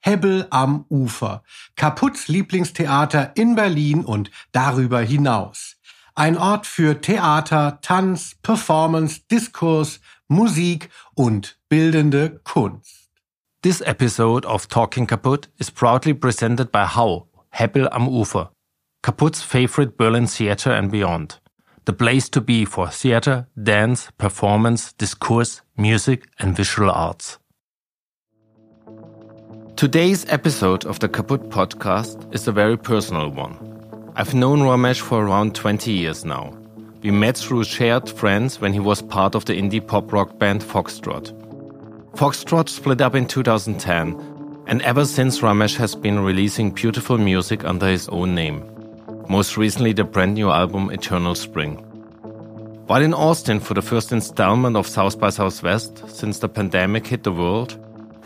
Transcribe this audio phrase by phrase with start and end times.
[0.00, 1.42] Hebbel am Ufer.
[1.76, 5.76] Kaputts Lieblingstheater in Berlin und darüber hinaus.
[6.14, 13.10] Ein Ort für Theater, Tanz, Performance, Diskurs, Musik und bildende Kunst.
[13.62, 18.50] This episode of Talking Kaputt is proudly presented by Hau, Hebbel am Ufer,
[19.02, 21.40] Kaputt's favorite Berlin theater and beyond.
[21.88, 27.38] the place to be for theater, dance, performance, discourse, music, and visual arts.
[29.78, 33.56] Today's episode of the Kaput podcast is a very personal one.
[34.16, 36.52] I've known Ramesh for around 20 years now.
[37.02, 40.62] We met through shared friends when he was part of the indie pop rock band
[40.62, 41.32] Voxtrot.
[42.16, 47.86] Voxtrot split up in 2010, and ever since Ramesh has been releasing beautiful music under
[47.86, 48.64] his own name
[49.28, 51.76] most recently the brand new album Eternal Spring.
[52.86, 57.24] While in Austin for the first installment of South by Southwest since the pandemic hit
[57.24, 57.78] the world,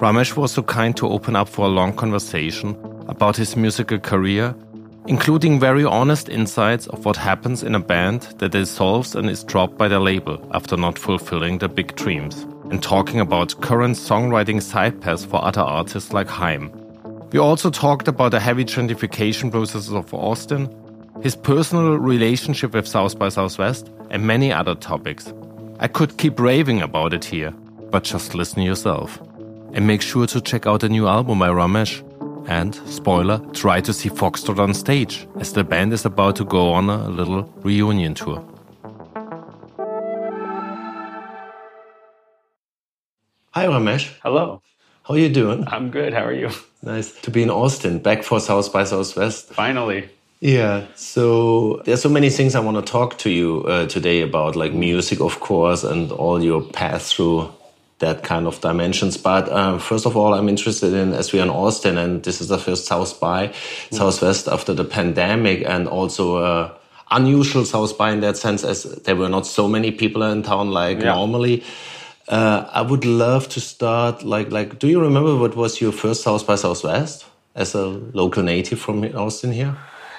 [0.03, 4.53] Ramesh was so kind to open up for a long conversation about his musical career,
[5.07, 9.79] including very honest insights of what happens in a band that dissolves and is dropped
[9.79, 15.01] by the label after not fulfilling their big dreams, and talking about current songwriting side
[15.01, 16.73] paths for other artists like Haim.
[17.31, 20.69] We also talked about the heavy gentrification processes of Austin
[21.23, 25.33] his personal relationship with South by Southwest, and many other topics.
[25.79, 27.53] I could keep raving about it here,
[27.93, 29.21] but just listen yourself.
[29.75, 32.03] And make sure to check out the new album by Ramesh.
[32.49, 36.73] And, spoiler, try to see Voxtrot on stage, as the band is about to go
[36.73, 38.45] on a little reunion tour.
[43.53, 44.13] Hi, Ramesh.
[44.23, 44.61] Hello.
[45.05, 45.65] How are you doing?
[45.69, 46.13] I'm good.
[46.13, 46.51] How are you?
[46.83, 49.55] Nice to be in Austin, back for South by Southwest.
[49.55, 50.09] Finally.
[50.41, 50.87] Yeah.
[50.97, 54.75] So there's so many things I want to talk to you uh, today about, like
[54.75, 57.53] music, of course, and all your path through
[58.03, 59.17] that kind of dimensions.
[59.17, 62.41] But uh, first of all, I'm interested in as we are in Austin, and this
[62.41, 63.95] is the first South by mm.
[63.95, 66.37] Southwest after the pandemic, and also.
[66.37, 66.75] Uh,
[67.15, 70.71] unusual South by in that sense, as there were not so many people in town
[70.71, 71.15] like yeah.
[71.15, 71.63] normally.
[72.29, 74.79] Uh, I would love to start like like.
[74.79, 79.05] Do you remember what was your first South by Southwest as a local native from
[79.15, 79.77] Austin here?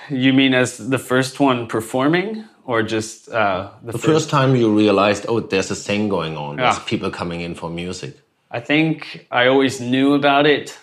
[0.09, 4.05] You mean as the first one performing, or just uh, the, the first?
[4.05, 4.29] first?
[4.29, 6.57] time you realized, oh, there's a thing going on.
[6.57, 8.17] There's people coming in for music.
[8.49, 10.77] I think I always knew about it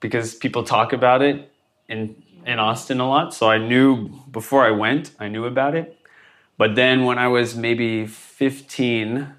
[0.00, 1.50] because people talk about it
[1.88, 3.34] in in Austin a lot.
[3.34, 5.98] So I knew before I went, I knew about it.
[6.56, 9.34] But then when I was maybe 15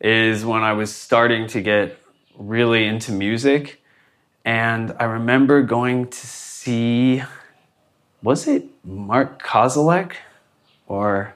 [0.00, 1.98] is when I was starting to get
[2.36, 3.82] really into music.
[4.44, 7.22] And I remember going to see
[8.22, 10.14] was it Mark Kozelek
[10.86, 11.34] or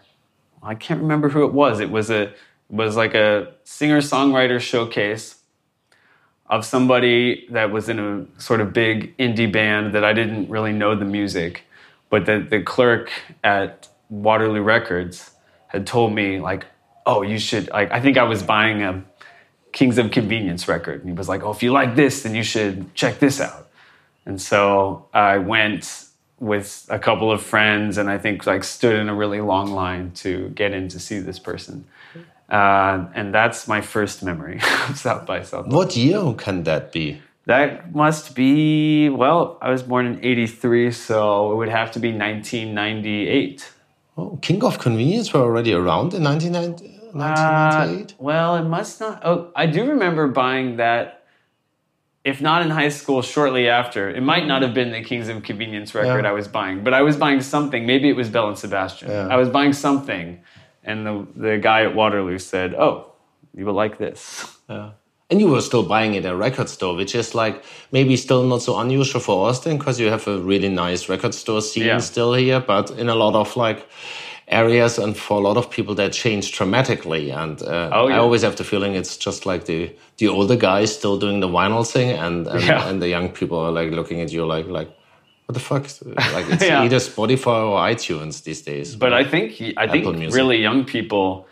[0.62, 1.80] I can't remember who it was.
[1.80, 2.32] It was a
[2.68, 5.36] was like a singer songwriter showcase
[6.48, 10.72] of somebody that was in a sort of big indie band that I didn't really
[10.72, 11.64] know the music,
[12.10, 13.10] but the, the clerk
[13.42, 15.32] at Waterloo Records
[15.68, 16.66] had told me like,
[17.04, 19.04] oh, you should like I think I was buying a
[19.76, 21.00] Kings of Convenience record.
[21.00, 23.68] And he was like, oh, if you like this, then you should check this out.
[24.24, 26.05] And so I went
[26.38, 30.12] with a couple of friends and I think like stood in a really long line
[30.16, 31.86] to get in to see this person.
[32.48, 35.74] Uh, and that's my first memory of South by Southwest.
[35.74, 37.20] What year can that be?
[37.46, 42.08] That must be, well, I was born in 83, so it would have to be
[42.08, 43.72] 1998.
[44.18, 46.96] Oh, King of Convenience were already around in 1998?
[47.14, 49.22] Uh, well, it must not.
[49.24, 51.22] Oh, I do remember buying that
[52.26, 54.10] if not in high school, shortly after.
[54.10, 56.30] It might not have been the Kings of Convenience record yeah.
[56.30, 57.86] I was buying, but I was buying something.
[57.86, 59.10] Maybe it was Belle and Sebastian.
[59.10, 59.28] Yeah.
[59.28, 60.40] I was buying something,
[60.82, 62.94] and the the guy at Waterloo said, "Oh,
[63.54, 64.20] you will like this."
[64.68, 64.90] Yeah.
[65.30, 68.42] And you were still buying it at a record store, which is like maybe still
[68.42, 71.98] not so unusual for Austin because you have a really nice record store scene yeah.
[71.98, 73.86] still here, but in a lot of like
[74.48, 77.30] areas and for a lot of people that changed dramatically.
[77.30, 78.16] And uh, oh, yeah.
[78.16, 81.48] i always have the feeling it's just like the the older guys still doing the
[81.48, 82.88] vinyl thing and and, yeah.
[82.88, 84.90] and the young people are like looking at you like like
[85.46, 85.84] what the fuck?
[86.04, 86.82] Like it's yeah.
[86.82, 88.96] either spotify or itunes these days.
[88.96, 91.46] But i think i think really young people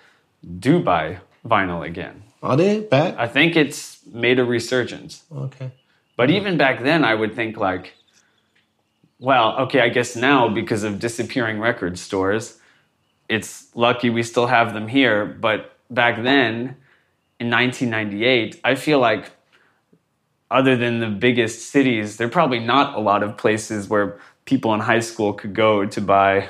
[0.58, 2.22] do buy vinyl again.
[2.42, 3.14] Are they back?
[3.16, 5.24] I think it's made a resurgence.
[5.34, 5.70] Okay.
[6.16, 7.94] But even back then, I would think like,
[9.18, 12.58] well, okay, I guess now because of disappearing record stores,
[13.28, 15.24] it's lucky we still have them here.
[15.24, 16.76] But back then,
[17.40, 19.32] in 1998, I feel like
[20.50, 24.74] other than the biggest cities, there are probably not a lot of places where people
[24.74, 26.48] in high school could go to buy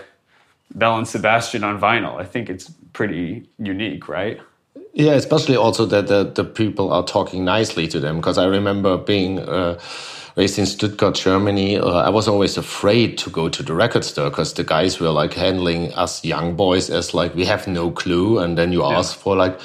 [0.74, 2.20] Belle and Sebastian on vinyl.
[2.20, 4.40] I think it's pretty unique, right?
[4.92, 8.16] Yeah, especially also that the, the people are talking nicely to them.
[8.16, 9.78] Because I remember being uh,
[10.36, 11.78] raised in Stuttgart, Germany.
[11.78, 15.10] Uh, I was always afraid to go to the record store because the guys were
[15.10, 18.38] like handling us young boys as like we have no clue.
[18.38, 18.98] And then you yeah.
[18.98, 19.58] ask for like,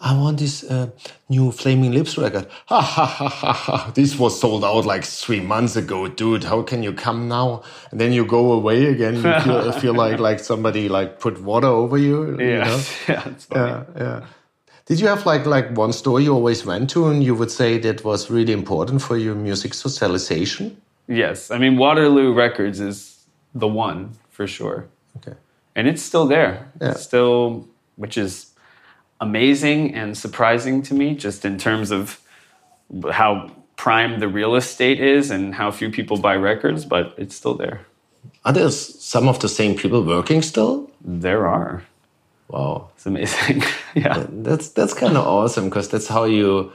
[0.00, 0.90] I want this uh,
[1.28, 2.46] new Flaming Lips record.
[2.66, 3.92] Ha ha ha ha ha.
[3.94, 6.44] This was sold out like three months ago, dude.
[6.44, 7.62] How can you come now?
[7.90, 9.14] And then you go away again.
[9.16, 12.38] You feel, feel like like somebody like put water over you.
[12.38, 12.84] Yeah, you know?
[13.08, 14.26] yeah, yeah, yeah.
[14.86, 17.78] Did you have like like one store you always went to, and you would say
[17.78, 20.80] that was really important for your music socialization?
[21.08, 23.24] Yes, I mean Waterloo Records is
[23.54, 24.86] the one for sure.
[25.16, 25.36] Okay,
[25.74, 26.70] and it's still there.
[26.80, 26.92] Yeah.
[26.92, 27.66] It's still,
[27.96, 28.52] which is
[29.20, 32.20] amazing and surprising to me, just in terms of
[33.10, 37.54] how prime the real estate is and how few people buy records, but it's still
[37.54, 37.80] there.
[38.44, 40.90] Are there some of the same people working still?
[41.00, 41.82] There are.
[42.48, 43.62] Wow, it's amazing.
[43.94, 46.72] yeah, that's that's kind of awesome because that's how you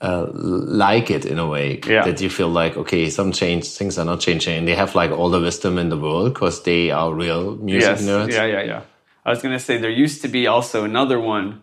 [0.00, 1.80] uh, like it in a way.
[1.86, 2.04] Yeah.
[2.04, 5.10] That you feel like okay, some change things are not changing, and they have like
[5.10, 8.02] all the wisdom in the world because they are real music yes.
[8.02, 8.32] nerds.
[8.32, 8.82] Yeah, yeah, yeah.
[9.24, 11.62] I was gonna say there used to be also another one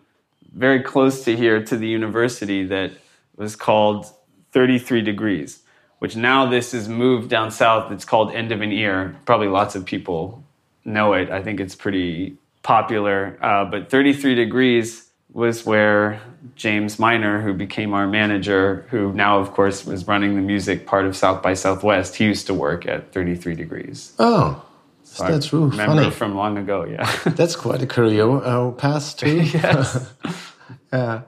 [0.52, 2.92] very close to here to the university that
[3.36, 4.06] was called
[4.52, 5.62] 33 Degrees,
[5.98, 7.90] which now this is moved down south.
[7.90, 9.16] It's called End of an Ear.
[9.26, 10.44] Probably lots of people
[10.84, 11.30] know it.
[11.30, 13.38] I think it's pretty popular.
[13.40, 16.20] Uh, but 33 Degrees was where
[16.56, 21.06] James Minor, who became our manager, who now, of course, was running the music part
[21.06, 24.14] of South by Southwest, he used to work at 33 Degrees.
[24.18, 24.64] Oh.
[25.04, 25.68] So that's true.
[25.68, 26.10] Remember funny.
[26.10, 27.08] from long ago, yeah.
[27.26, 29.42] that's quite a career uh, path too.
[29.42, 30.12] yes.
[30.92, 31.22] yeah.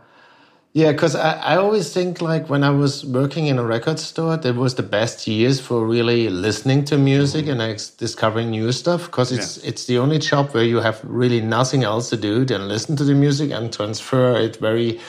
[0.76, 4.36] Yeah, because I, I always think like when I was working in a record store,
[4.36, 7.58] that was the best years for really listening to music mm-hmm.
[7.58, 9.06] and like, discovering new stuff.
[9.06, 9.70] Because it's yeah.
[9.70, 13.04] it's the only job where you have really nothing else to do than listen to
[13.04, 15.00] the music and transfer it very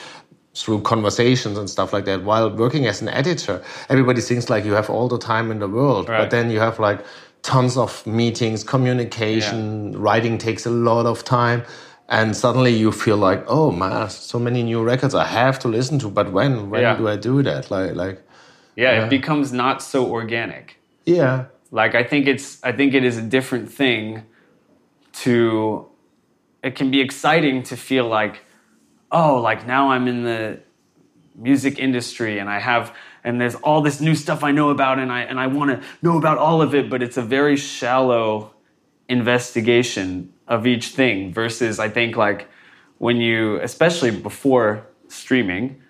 [0.54, 2.24] through conversations and stuff like that.
[2.24, 5.68] While working as an editor, everybody thinks like you have all the time in the
[5.68, 6.20] world, right.
[6.20, 7.04] but then you have like
[7.42, 9.98] tons of meetings, communication, yeah.
[10.00, 11.62] writing takes a lot of time
[12.08, 15.98] and suddenly you feel like oh man so many new records i have to listen
[15.98, 16.96] to but when when yeah.
[16.96, 17.70] do i do that?
[17.70, 18.22] Like like
[18.76, 20.76] yeah, yeah, it becomes not so organic.
[21.04, 21.46] Yeah.
[21.70, 24.24] Like i think it's i think it is a different thing
[25.24, 25.86] to
[26.62, 28.44] it can be exciting to feel like
[29.10, 30.60] oh like now i'm in the
[31.34, 32.94] music industry and i have
[33.24, 35.86] and there's all this new stuff i know about and i and i want to
[36.02, 38.54] know about all of it but it's a very shallow
[39.08, 42.48] investigation of each thing versus I think like
[42.98, 45.80] when you especially before streaming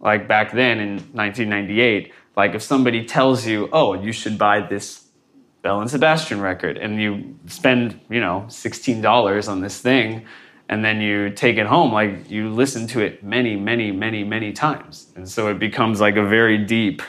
[0.00, 5.06] like back then in 1998 like if somebody tells you oh you should buy this
[5.62, 10.24] Belle and Sebastian record and you spend you know $16 on this thing
[10.68, 14.52] and then you take it home like you listen to it many many many many
[14.52, 15.12] times.
[15.16, 17.02] And so it becomes like a very deep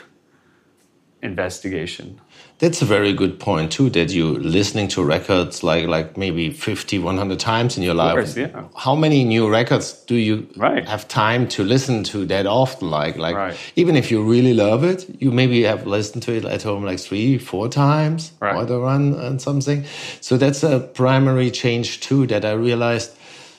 [1.22, 2.20] investigation
[2.58, 3.90] that's a very good point too.
[3.90, 8.14] That you listening to records like like maybe 50, 100 times in your life.
[8.14, 8.64] Course, yeah.
[8.76, 10.86] How many new records do you right.
[10.88, 12.90] have time to listen to that often?
[12.90, 13.56] Like like right.
[13.76, 17.00] even if you really love it, you maybe have listened to it at home like
[17.00, 18.54] three, four times right.
[18.54, 19.84] or the run and something.
[20.20, 23.16] So that's a primary change too that I realized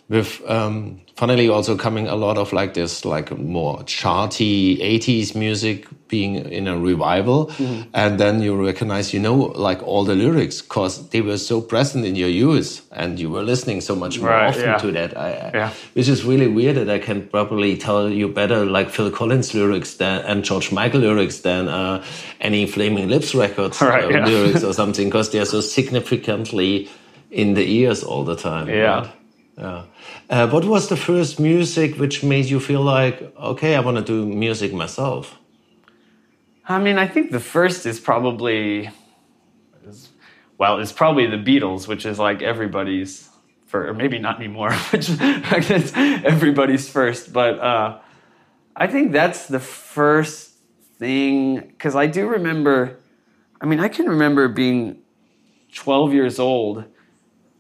[0.08, 5.88] with um, funnily also coming a lot of like this like more charty 80s music
[6.08, 7.90] being in a revival mm-hmm.
[7.94, 12.06] and then you recognize you know like all the lyrics because they were so present
[12.06, 14.78] in your youth and you were listening so much more right, often yeah.
[14.78, 15.74] to that I, yeah.
[15.94, 19.96] which is really weird that i can probably tell you better like phil collins lyrics
[19.96, 22.04] than and george michael lyrics than uh,
[22.40, 24.26] any flaming lips records right, uh, yeah.
[24.26, 26.88] lyrics or something because they're so significantly
[27.32, 29.12] in the ears all the time yeah right?
[29.58, 29.84] Yeah.
[30.30, 34.04] Uh, what was the first music which made you feel like, okay, I want to
[34.04, 35.38] do music myself?
[36.68, 38.90] I mean, I think the first is probably,
[40.58, 43.30] well, it's probably the Beatles, which is like everybody's,
[43.68, 47.32] for, or maybe not anymore, which it's everybody's first.
[47.32, 48.00] But uh,
[48.76, 50.54] I think that's the first
[50.98, 52.98] thing, because I do remember,
[53.62, 55.02] I mean, I can remember being
[55.76, 56.86] 12 years old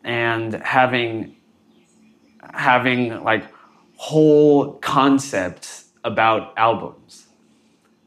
[0.03, 1.35] and having
[2.53, 3.43] having like
[3.97, 7.25] whole concepts about albums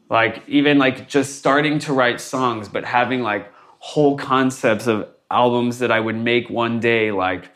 [0.09, 5.79] like even like just starting to write songs but having like whole concepts of albums
[5.79, 7.51] that i would make one day like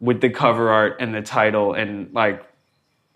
[0.00, 2.44] with the cover art and the title and like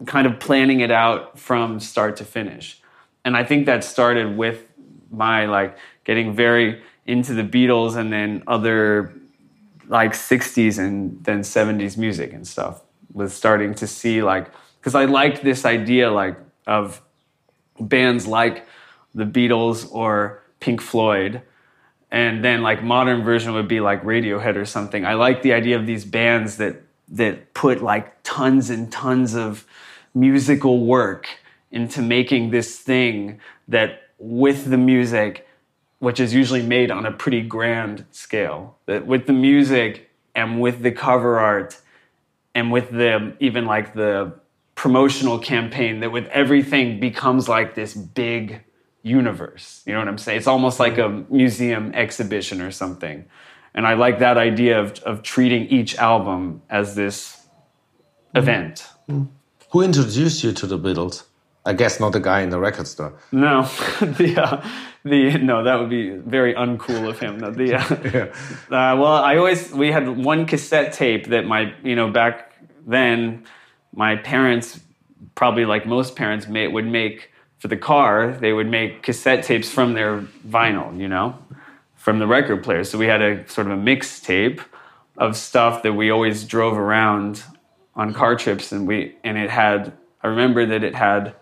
[0.04, 2.80] kind of planning it out from start to finish.
[3.24, 4.64] And i think that started with
[5.10, 9.12] my like getting very into the beatles and then other
[9.88, 15.04] like 60s and then 70s music and stuff was starting to see like because i
[15.04, 17.00] liked this idea like of
[17.80, 18.66] bands like
[19.14, 21.42] the Beatles or Pink Floyd.
[22.10, 25.04] And then like modern version would be like Radiohead or something.
[25.04, 29.64] I like the idea of these bands that that put like tons and tons of
[30.14, 31.28] musical work
[31.70, 35.46] into making this thing that with the music
[35.98, 40.82] which is usually made on a pretty grand scale that with the music and with
[40.82, 41.80] the cover art
[42.54, 44.32] and with the even like the
[44.76, 48.62] promotional campaign that with everything becomes like this big
[49.02, 49.82] universe.
[49.86, 50.38] You know what I'm saying?
[50.38, 53.24] It's almost like a museum exhibition or something.
[53.74, 57.46] And I like that idea of, of treating each album as this
[58.34, 58.86] event.
[59.08, 59.28] Mm.
[59.70, 61.24] Who introduced you to the Beatles?
[61.64, 63.14] I guess not the guy in the record store.
[63.32, 63.62] No,
[64.00, 64.68] the uh,
[65.04, 67.38] the no, that would be very uncool of him.
[67.38, 68.30] No, the uh,
[68.70, 68.92] yeah.
[68.92, 72.52] uh, well, I always we had one cassette tape that my you know back
[72.86, 73.44] then
[73.96, 74.78] my parents,
[75.34, 79.68] probably like most parents, may, would make for the car, they would make cassette tapes
[79.70, 81.36] from their vinyl, you know,
[81.96, 82.84] from the record player.
[82.84, 84.60] So we had a sort of a mixtape
[85.16, 87.42] of stuff that we always drove around
[87.94, 89.94] on car trips, and we and it had.
[90.22, 91.34] I remember that it had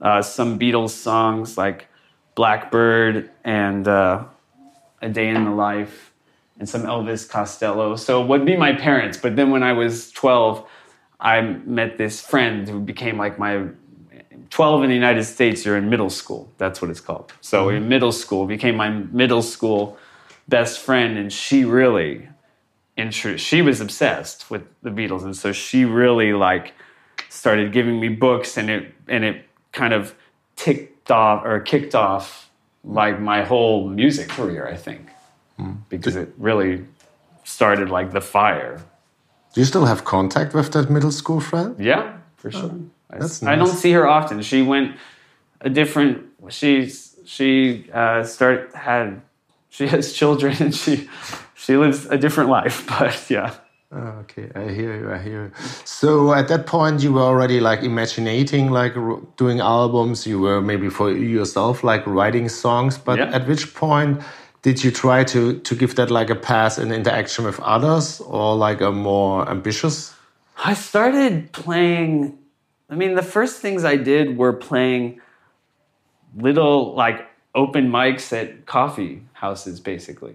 [0.00, 1.86] uh, some Beatles songs like
[2.34, 4.24] Blackbird and uh,
[5.00, 6.12] A Day in the Life,
[6.58, 7.94] and some Elvis Costello.
[7.94, 9.16] So it would be my parents.
[9.16, 10.66] But then when I was twelve
[11.20, 13.66] I met this friend who became like my
[14.50, 16.50] 12 in the United States, you're in middle school.
[16.58, 17.32] That's what it's called.
[17.40, 17.76] So mm-hmm.
[17.76, 19.96] in middle school, became my middle school
[20.48, 22.28] best friend, and she really,
[23.36, 26.74] she was obsessed with the Beatles, and so she really like
[27.28, 30.14] started giving me books, and it and it kind of
[30.56, 32.50] ticked off or kicked off
[32.82, 35.08] like my whole music career, I think,
[35.58, 35.78] mm.
[35.88, 36.84] because it really
[37.44, 38.82] started like the fire
[39.52, 41.74] do you still have contact with that middle school friend?
[41.78, 42.70] Yeah, for sure.
[42.72, 43.52] Oh, that's I, nice.
[43.52, 44.42] I don't see her often.
[44.42, 44.96] She went
[45.60, 46.26] a different.
[46.48, 49.22] She's she uh, start had
[49.68, 51.08] she has children and she
[51.54, 52.86] she lives a different life.
[52.98, 53.54] But yeah.
[53.92, 55.10] Oh, okay, I hear you.
[55.10, 55.52] I hear you.
[55.84, 58.94] So at that point, you were already like imagining, like
[59.36, 60.28] doing albums.
[60.28, 62.98] You were maybe for yourself, like writing songs.
[62.98, 63.34] But yeah.
[63.34, 64.22] at which point
[64.62, 68.56] did you try to to give that like a pass in interaction with others or
[68.56, 70.14] like a more ambitious?
[70.64, 72.38] I started playing
[72.90, 75.20] i mean the first things i did were playing
[76.36, 80.34] little like open mics at coffee houses basically.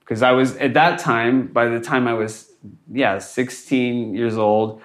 [0.00, 2.50] Because i was at that time by the time i was
[2.92, 4.80] yeah 16 years old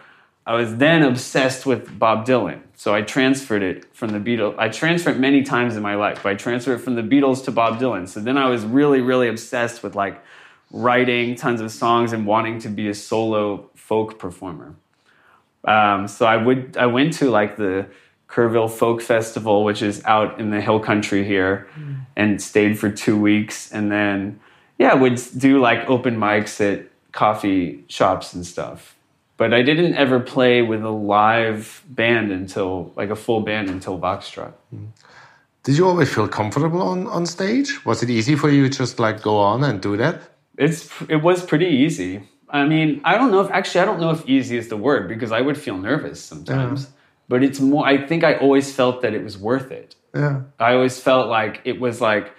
[0.46, 2.62] I was then obsessed with Bob Dylan.
[2.75, 4.55] So I transferred it from the Beatles.
[4.58, 7.43] I transferred it many times in my life, but I transferred it from the Beatles
[7.46, 8.08] to Bob Dylan.
[8.08, 10.24] So then I was really, really obsessed with like
[10.72, 14.75] writing tons of songs and wanting to be a solo folk performer.
[15.65, 17.88] Um, so I would I went to like the
[18.29, 22.05] Kerrville Folk Festival, which is out in the hill country here, mm.
[22.15, 24.39] and stayed for two weeks, and then
[24.77, 28.96] yeah, would do like open mics at coffee shops and stuff
[29.39, 33.98] but I didn't ever play with a live band until like a full band until
[33.98, 34.51] Voxtrot.
[34.75, 34.88] Mm-hmm.
[35.63, 37.86] Did you always feel comfortable on, on stage?
[37.86, 40.22] Was it easy for you to just like go on and do that?
[40.58, 42.24] It's it was pretty easy.
[42.50, 45.08] I mean, I don't know if actually I don't know if easy is the word
[45.08, 46.84] because I would feel nervous sometimes.
[46.84, 46.89] Yeah.
[47.29, 49.96] But it's more I think I always felt that it was worth it.
[50.13, 50.41] Yeah.
[50.60, 52.34] I always felt like it was like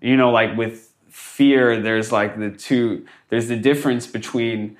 [0.00, 4.78] you know like with fear there's like the two there's the difference between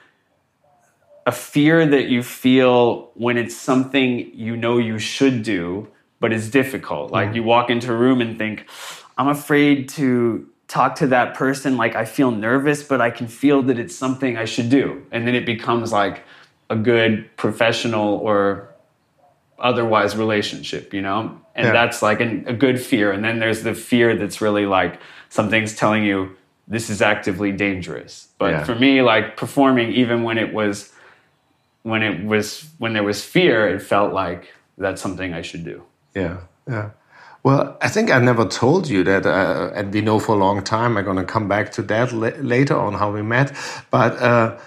[1.27, 6.49] a fear that you feel when it's something you know you should do, but it's
[6.49, 7.11] difficult.
[7.11, 8.67] Like you walk into a room and think,
[9.17, 11.77] I'm afraid to talk to that person.
[11.77, 15.05] Like I feel nervous, but I can feel that it's something I should do.
[15.11, 16.23] And then it becomes like
[16.71, 18.71] a good professional or
[19.59, 21.39] otherwise relationship, you know?
[21.55, 21.73] And yeah.
[21.73, 23.13] that's like an, a good fear.
[23.13, 26.37] And then there's the fear that's really like something's telling you
[26.69, 28.29] this is actively dangerous.
[28.39, 28.65] But yeah.
[28.65, 30.93] for me, like performing, even when it was
[31.83, 35.83] when it was when there was fear, it felt like that's something I should do.
[36.15, 36.91] Yeah, yeah.
[37.43, 40.63] Well, I think I never told you that, uh, and we know for a long
[40.63, 40.99] time.
[40.99, 43.57] I'm going to come back to that later on how we met.
[43.91, 44.59] But uh,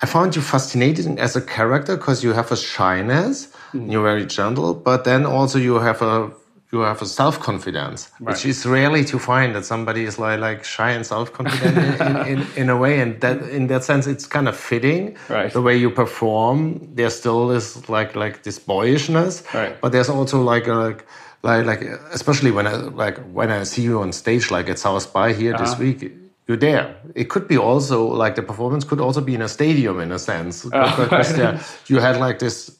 [0.00, 3.48] I found you fascinating as a character because you have a shyness.
[3.74, 3.92] Mm.
[3.92, 6.30] You're very gentle, but then also you have a
[6.72, 8.32] you have a self confidence, Right.
[8.32, 12.06] which is rarely to find that somebody is like like shy and self confident in,
[12.08, 15.16] in, in, in a way, and that in that sense it's kind of fitting.
[15.28, 15.52] Right.
[15.52, 19.78] The way you perform, there still is like like this boyishness, Right.
[19.82, 20.96] but there's also like a
[21.42, 22.74] like like especially when I
[23.04, 25.82] like when I see you on stage like at South by here this Uh-huh.
[25.84, 26.12] week.
[26.48, 26.96] You're there.
[27.14, 30.18] It could be also like the performance could also be in a stadium in a
[30.18, 30.64] sense.
[30.98, 32.76] because there, you had like this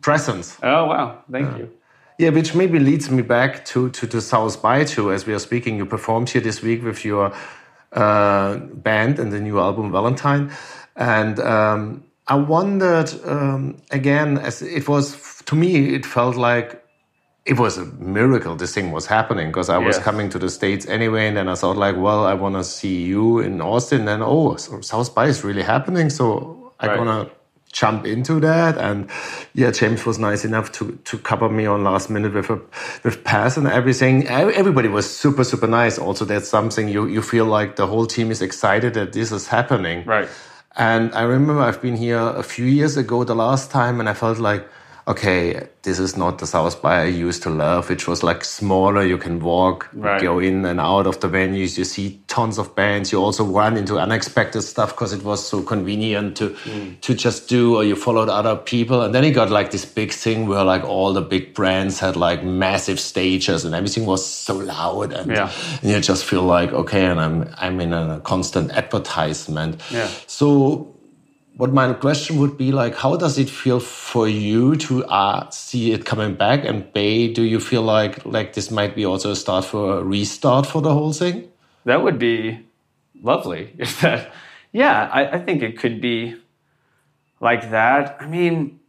[0.00, 0.56] presence.
[0.62, 1.70] Oh wow, thank you.
[2.18, 5.38] Yeah, which maybe leads me back to, to, to South by 2 As we are
[5.40, 7.34] speaking, you performed here this week with your
[7.92, 10.50] uh, band and the new album Valentine,
[10.96, 16.82] and um, I wondered um, again, as it was to me, it felt like
[17.46, 20.04] it was a miracle this thing was happening because I was Yes.
[20.04, 23.04] coming to the States anyway, and then I thought like, well, I want to see
[23.04, 26.96] you in Austin, and oh, so South by is really happening, so I'm Right.
[26.96, 27.30] gonna
[27.80, 28.74] jump into that.
[28.86, 28.98] And
[29.60, 32.58] yeah james was nice enough to to cover me on last minute with a
[33.04, 34.14] with pass and everything.
[34.62, 35.94] Everybody was super super nice.
[36.06, 39.44] Also that's something you you feel like the whole team is excited that this is
[39.56, 39.98] happening.
[40.14, 40.28] Right.
[40.76, 44.14] and I remember I've been here a few years ago the last time, and I
[44.14, 44.62] felt like,
[45.08, 49.04] okay, this is not the South by I used to love, which was like smaller.
[49.04, 50.20] You can walk, Right.
[50.20, 51.78] go in and out of the venues.
[51.78, 53.12] You see tons of bands.
[53.12, 57.00] You also run into unexpected stuff because it was so convenient to mm.
[57.02, 59.02] to just do, or you followed other people.
[59.02, 62.16] And then it got like this big thing where like all the big brands had
[62.16, 65.50] like massive stages, and everything was so loud, and, Yeah.
[65.82, 69.80] and you just feel like, okay, and I'm I'm in a constant advertisement.
[69.92, 70.08] Yeah.
[70.26, 70.92] So
[71.56, 75.92] what my question would be like how does it feel for you to uh, see
[75.92, 79.36] it coming back and b do you feel like like this might be also a
[79.36, 81.48] start for a restart for the whole thing
[81.86, 82.66] That would be
[83.22, 83.72] lovely.
[83.78, 84.32] If that,
[84.72, 86.36] yeah, I, I think it could be
[87.40, 88.16] like that.
[88.20, 88.80] I mean,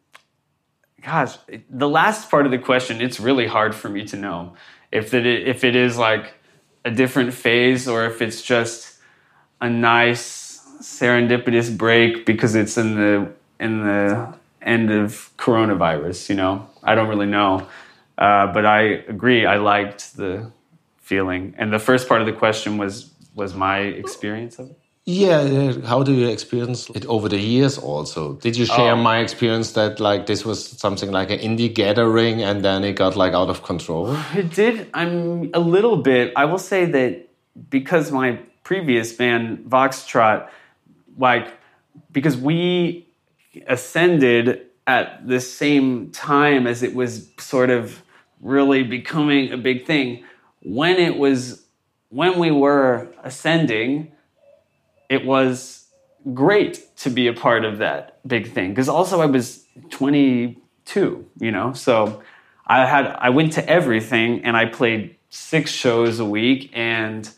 [1.01, 1.37] gosh,
[1.69, 4.53] the last part of the question, it's really hard for me to know
[4.91, 6.33] if it if it is like
[6.83, 8.99] a different phase or if it's just
[9.61, 10.25] a nice
[10.81, 13.27] serendipitous break because it's in the
[13.59, 16.29] in the end of coronavirus.
[16.29, 17.67] You know, I don't really know,
[18.17, 19.45] uh, but I agree.
[19.45, 20.51] I liked the
[20.97, 24.77] feeling, and the first part of the question was was my experience of it.
[25.09, 29.09] yeah how do you experience it over the years also did you share Oh.
[29.11, 33.15] my experience that like this was something like an indie gathering and then it got
[33.15, 34.03] like out of control
[34.41, 34.75] It did.
[34.93, 36.33] I'm a little bit.
[36.35, 37.11] I will say that
[37.77, 38.29] because my
[38.69, 40.39] previous band Voxtrot,
[41.17, 41.53] like
[42.11, 43.07] because we
[43.67, 48.01] ascended at the same time as it was sort of
[48.41, 50.23] really becoming a big thing.
[50.61, 51.65] When it was
[52.09, 54.11] when we were ascending,
[55.09, 55.87] it was
[56.33, 61.51] great to be a part of that big thing because also I was 22, you
[61.51, 62.21] know, so
[62.65, 67.29] I had I went to everything and I played six shows a week and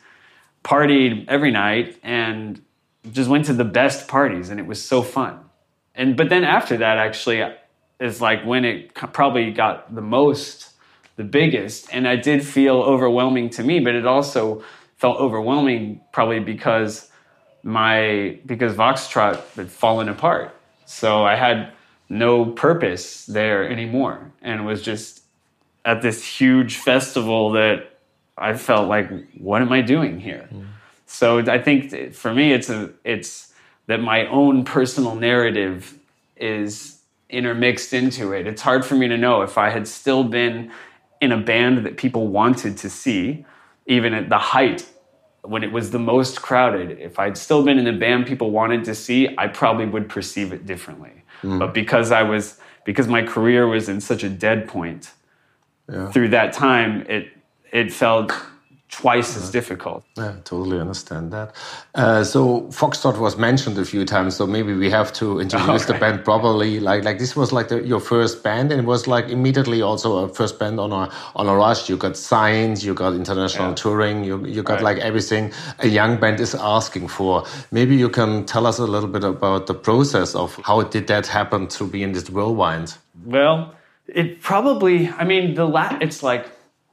[0.63, 2.61] partied every night and
[3.11, 5.39] just went to the best parties and it was so fun.
[5.95, 7.43] And but then after that actually
[7.99, 10.73] is like when it probably got the most
[11.15, 14.63] the biggest and I did feel overwhelming to me but it also
[14.97, 17.09] felt overwhelming probably because
[17.63, 20.55] my because Voxtrot had fallen apart.
[20.85, 21.73] So I had
[22.07, 25.23] no purpose there anymore and was just
[25.85, 27.99] at this huge festival that
[28.37, 30.47] I felt like what am I doing here?
[30.49, 30.63] Hmm.
[31.11, 33.51] So I think for me it's a it's
[33.87, 35.97] that my own personal narrative
[36.37, 38.45] is intermixed into it.
[38.45, 40.71] It's hard for me to know if I had still been
[41.19, 43.43] in a band that people wanted to see
[43.87, 44.87] even at the height
[45.41, 48.83] when it was the most crowded, if I'd still been in a band people wanted
[48.83, 51.23] to see, I probably would perceive it differently.
[51.41, 51.57] Hmm.
[51.57, 55.11] But because I was, because my career was in such a dead point
[56.11, 57.29] through that time, it
[57.71, 58.31] it felt
[58.89, 60.03] twice as difficult.
[60.17, 61.55] Yeah, totally understand that.
[61.93, 65.93] Uh, so Voxtrot was mentioned a few times, so maybe we have to introduce the
[65.93, 66.79] band properly.
[66.79, 70.17] Like, like this was like the, your first band, and it was like immediately also
[70.25, 71.87] a first band on a on a rush.
[71.89, 73.75] You got signed, you got international Yeah.
[73.75, 74.95] touring, you you got Right.
[74.95, 77.43] like everything a young band is asking for.
[77.71, 81.27] Maybe you can tell us a little bit about the process of how did that
[81.27, 82.95] happen to be in this whirlwind.
[83.25, 83.73] Well,
[84.07, 86.45] it probably, I mean, the la- it's like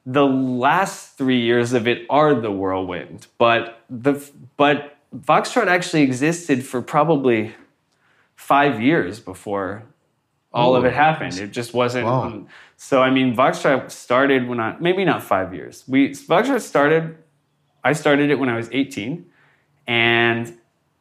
[0.07, 4.25] the last three years of it are the whirlwind, but the
[4.57, 7.55] but Voxtrot actually existed for probably
[8.37, 9.83] five years before
[10.53, 11.37] all of it happened.
[11.37, 12.07] It just wasn't.
[12.07, 12.47] Wow.
[12.77, 15.85] So I mean, Voxtrot started when I maybe not five years.
[15.88, 17.19] We Voxtrot started.
[17.83, 19.27] I started it when I was 18,
[19.87, 20.57] and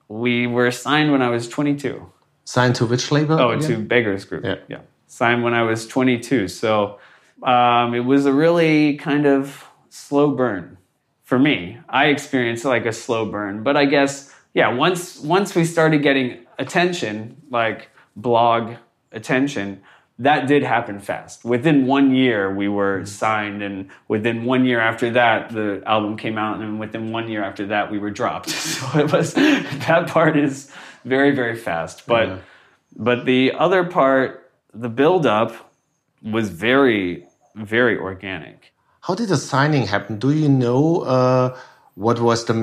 [0.08, 2.12] we were signed when I was 22.
[2.44, 3.40] Signed to which label?
[3.40, 3.70] Oh, again?
[3.70, 4.46] to Beggars Group.
[4.46, 4.56] Yeah.
[4.68, 4.82] yeah.
[5.08, 6.48] Signed when I was 22.
[6.48, 7.00] So
[7.44, 10.78] Um, it was a really kind of slow burn
[11.24, 11.78] for me.
[11.90, 14.74] I experienced like a slow burn, but I guess yeah.
[14.74, 18.76] Once once we started getting attention, like blog
[19.12, 19.82] attention,
[20.20, 21.44] that did happen fast.
[21.44, 26.38] Within one year, we were signed, and within one year after that, the album came
[26.38, 28.50] out, and within one year after that, we were dropped.
[28.76, 30.72] So it was that part is
[31.04, 32.38] very very fast, but Yeah.
[32.96, 35.74] but the other part, the build up,
[36.26, 38.74] was very very organic.
[39.02, 40.18] How did the signing happen?
[40.18, 41.58] Do you know uh,
[41.96, 42.56] what was the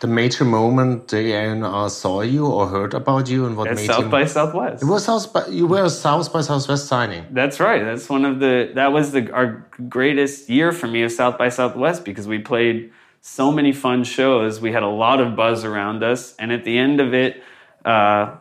[0.00, 3.86] the major moment the A&R saw you or heard about you and what At made
[3.86, 4.08] South you?
[4.08, 4.82] by Southwest.
[4.82, 7.24] it was South by, you were a South by Southwest signing.
[7.30, 7.82] That's right.
[7.82, 11.48] That's one of the that was the our greatest year for me of South by
[11.48, 14.60] Southwest because we played so many fun shows.
[14.60, 17.42] We had a lot of buzz around us, and at the end of it,
[17.84, 18.36] uh,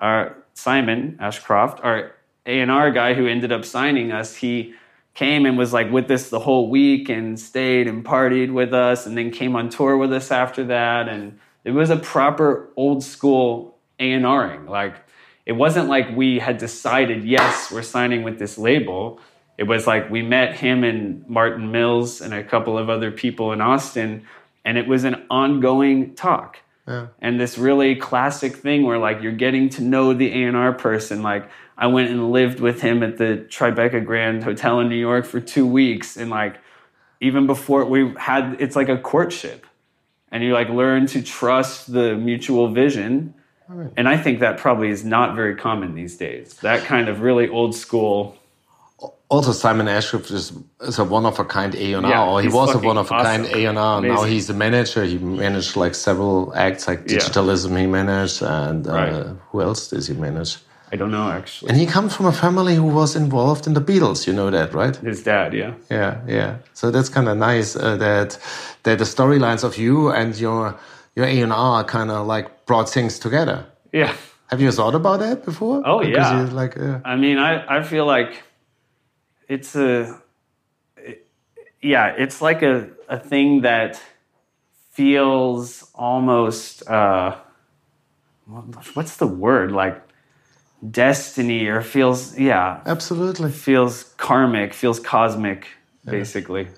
[0.00, 2.14] our Simon Ashcroft, our
[2.48, 4.74] A and R guy who ended up signing us, he
[5.14, 9.06] came and was like with us the whole week and stayed and partied with us,
[9.06, 13.04] and then came on tour with us after that, and it was a proper old
[13.04, 14.94] school A and Ring like
[15.44, 19.18] it wasn't like we had decided, yes, we're signing with this label.
[19.56, 23.52] It was like we met him and Martin Mills and a couple of other people
[23.52, 24.26] in Austin,
[24.64, 26.58] and it was an ongoing talk.
[27.20, 31.22] And this really classic thing where like you're getting to know the A&R person.
[31.22, 35.24] Like I went and lived with him at the Tribeca Grand Hotel in New York
[35.24, 36.56] for two weeks, and like
[37.20, 39.64] even before we had, it's like a courtship,
[40.32, 43.34] and you like learn to trust the mutual vision.
[43.96, 46.54] And I think that probably is not very common these days.
[46.62, 48.34] That kind of really old school.
[49.28, 52.28] Also, Simon Ashcroft is, is a one of a kind A and R.
[52.28, 53.44] Or he was a one of a kind.
[53.44, 54.00] A and R.
[54.00, 55.04] Now he's a manager.
[55.04, 57.18] He managed like several acts, like Yeah.
[57.18, 57.78] Digitalism.
[57.78, 59.36] He managed, and uh, Right.
[59.50, 60.56] who else does he manage?
[60.92, 61.70] I don't know actually.
[61.70, 64.26] And he comes from a family who was involved in the Beatles.
[64.26, 64.96] You know that, right?
[64.96, 65.72] His dad, yeah.
[65.90, 66.56] Yeah, yeah.
[66.74, 68.38] So that's kind of nice uh, that
[68.82, 70.74] that the storylines of you and your
[71.16, 73.64] your A and R kind of like brought things together.
[73.92, 74.12] Yeah.
[74.50, 75.82] Have you thought about that before?
[75.84, 76.60] Oh, Because yeah.
[76.62, 78.42] like uh, I mean, I, I feel like
[79.48, 80.20] it's a,
[80.96, 81.26] it-
[81.82, 84.00] yeah, it's like a, a thing that
[84.92, 87.36] feels almost, uh,
[88.94, 89.70] what's the word?
[89.72, 90.00] Like
[90.90, 93.50] destiny or feels, yeah, absolutely.
[93.50, 95.66] feels karmic, feels cosmic,
[96.04, 96.68] basically.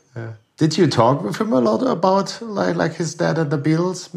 [0.57, 4.11] Did you talk with him a lot about like like his dad and the Beatles?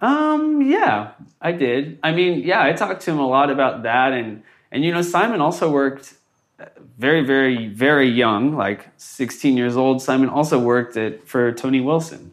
[0.00, 1.98] Um, yeah, I did.
[2.02, 5.02] I mean, yeah, I talked to him a lot about that, and and you know,
[5.02, 6.14] Simon also worked
[6.60, 10.00] uh, very, very, very young, like 16 years old.
[10.00, 12.30] Simon also worked at for Tony Wilson.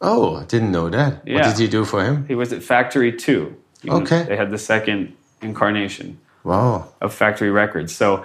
[0.00, 1.24] Oh, I didn't know that.
[1.26, 2.26] What did you do for him?
[2.28, 3.56] He was at Factory Too.
[3.82, 4.24] You know, Okay.
[4.24, 6.88] they had the second incarnation Wow.
[7.00, 7.94] of Factory Records.
[7.94, 8.24] So,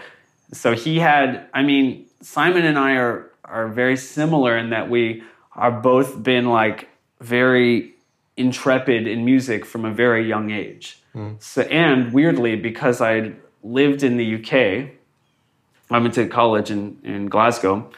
[0.51, 1.45] so he had.
[1.53, 5.23] I mean, Simon and I are are very similar in that we
[5.55, 6.87] are both been like
[7.19, 7.93] very
[8.37, 10.99] intrepid in music from a very young age.
[11.13, 11.33] Hmm.
[11.39, 14.89] So, and weirdly, because I lived in the UK,
[15.91, 17.89] I went to college in in Glasgow.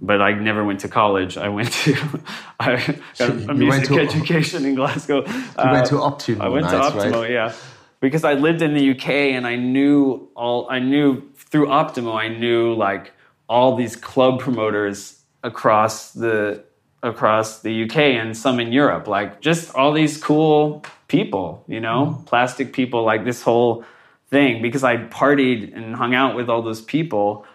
[0.00, 1.36] But I never went to college.
[1.36, 1.94] I went to
[2.60, 2.76] I
[3.18, 5.24] got a You music to- education in Glasgow.
[5.26, 7.30] You went to uh, Optimo I went to Optimo, right?
[7.32, 7.52] yeah,
[8.00, 10.68] because I lived in the UK and I knew all.
[10.70, 13.12] I knew through Optimo, I knew like
[13.48, 16.64] all these club promoters across the
[17.02, 22.06] across the UK and some in Europe, like just all these cool people, you know,
[22.06, 22.24] mm-hmm.
[22.24, 23.84] plastic people, like this whole
[24.30, 24.62] thing.
[24.62, 27.46] Because I partied and hung out with all those people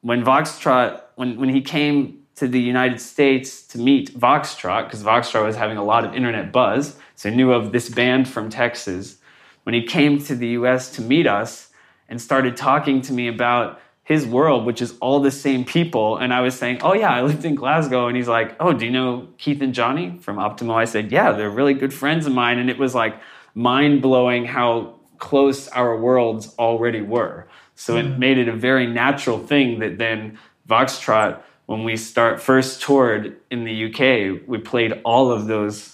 [0.00, 5.44] when Voxtrot, when, when he came to the United States to meet Voxtrot, because Voxtrot
[5.44, 9.18] was having a lot of internet buzz, so knew of this band from Texas.
[9.64, 11.70] When he came to the US to meet us
[12.08, 16.34] and started talking to me about his world, which is all the same people, and
[16.34, 18.08] I was saying, Oh, yeah, I lived in Glasgow.
[18.08, 20.74] And he's like, Oh, do you know Keith and Johnny from Optimo?
[20.74, 22.58] I said, Yeah, they're really good friends of mine.
[22.58, 23.14] And it was like
[23.54, 27.46] mind blowing how close our worlds already were.
[27.76, 28.18] So it mm.
[28.18, 33.64] made it a very natural thing that then Voxtrot, when we start first toured in
[33.64, 35.91] the UK, we played all of those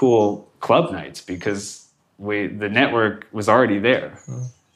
[0.00, 1.86] cool club nights because
[2.18, 4.18] we the network was already there.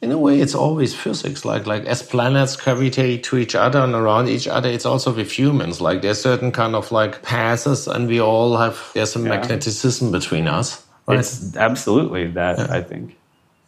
[0.02, 1.44] In a way, it's always physics.
[1.46, 5.32] Like like as planets gravitate to each other and around each other, it's also with
[5.32, 5.80] humans.
[5.80, 9.36] Like there's certain kind of like passes, and we all have there's some Yeah.
[9.40, 10.84] magnetism between us.
[11.06, 11.18] Right?
[11.20, 13.16] It's absolutely that, I think.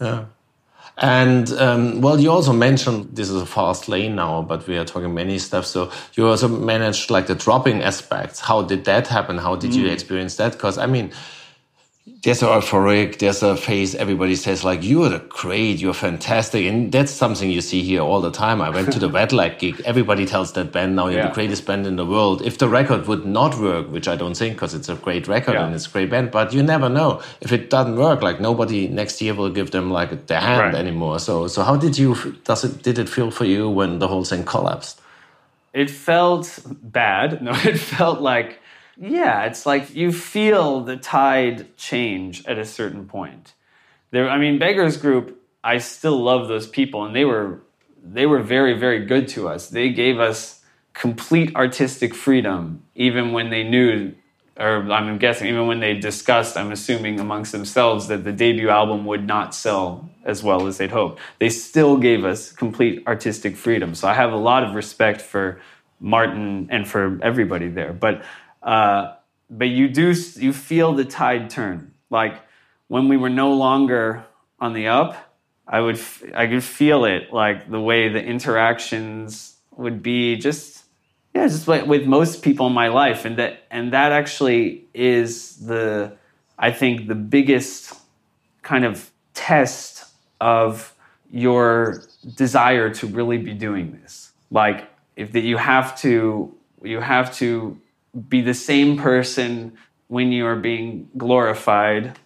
[0.01, 0.25] Yeah.
[0.99, 4.85] And um, well, you also mentioned this is a fast lane now, but we are
[4.85, 5.67] talking many stuff.
[5.67, 8.41] So you also managed like the dropping aspects.
[8.41, 9.39] How did that happen?
[9.39, 10.53] How did you experience that?
[10.53, 11.13] Because I mean,
[12.07, 16.93] there's a euphoric, there's a face everybody says like you're the great, you're fantastic, and
[16.93, 18.61] that's something you see here all the time.
[18.61, 19.81] I went to the Wet Leg gig.
[19.85, 21.29] Everybody tells that band now you're yeah.
[21.29, 22.43] the greatest band in the world.
[22.43, 25.55] If the record would not work, which I don't think, because it's a great record
[25.55, 25.67] yeah.
[25.67, 28.23] and it's a great band, but you never know if it doesn't work.
[28.23, 30.75] Like nobody next year will give them like their hand right.
[30.75, 31.19] anymore.
[31.19, 32.15] So so how did you
[32.45, 35.01] does it did it feel for you when the whole thing collapsed?
[35.73, 37.43] It felt bad.
[37.47, 38.61] No, it felt like
[38.99, 43.53] yeah, it's like you feel the tide change at a certain point.
[44.11, 45.43] There, I mean, Beggars Group.
[45.63, 47.61] I still love those people, and they were
[48.03, 49.69] they were very very good to us.
[49.69, 50.63] They gave us
[50.95, 54.15] complete artistic freedom, even when they knew,
[54.59, 56.57] or I'm guessing, even when they discussed.
[56.57, 60.91] I'm assuming amongst themselves that the debut album would not sell as well as they'd
[60.91, 61.21] hoped.
[61.39, 63.95] They still gave us complete artistic freedom.
[63.95, 65.61] So I have a lot of respect for
[66.01, 68.23] Martin and for everybody there, but
[68.67, 69.15] uh,
[69.49, 71.95] but you do you feel the tide turn.
[72.11, 72.35] Like
[72.89, 74.27] when we were no longer
[74.61, 75.17] on the up,
[75.67, 76.01] I would
[76.35, 77.33] I could feel it.
[77.33, 80.85] Like the way the interactions would be just
[81.35, 85.59] yeah, just like with most people in my life, and that and that actually is
[85.59, 86.17] the
[86.59, 87.95] I think the biggest
[88.63, 90.07] kind of test
[90.41, 90.93] of
[91.31, 92.03] your
[92.35, 94.33] desire to really be doing this.
[94.51, 96.53] Like if that you have to
[96.83, 97.79] you have to
[98.29, 99.77] be the same person
[100.09, 102.19] when you are being glorified,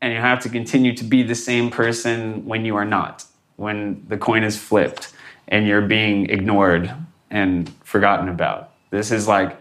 [0.00, 3.24] and you have to continue to be the same person when you are not,
[3.56, 5.12] when the coin is flipped
[5.48, 6.92] and you're being ignored
[7.30, 8.72] and forgotten about.
[8.90, 9.58] This is like,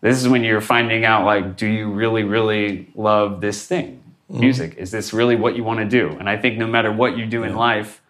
[0.00, 4.02] this is when you're finding out, like, do you really, really love this thing?
[4.30, 4.40] Mm-hmm.
[4.40, 4.74] Music.
[4.78, 6.16] Is this really what you want to do?
[6.18, 7.48] And I think no matter what you do yeah.
[7.48, 8.00] in life,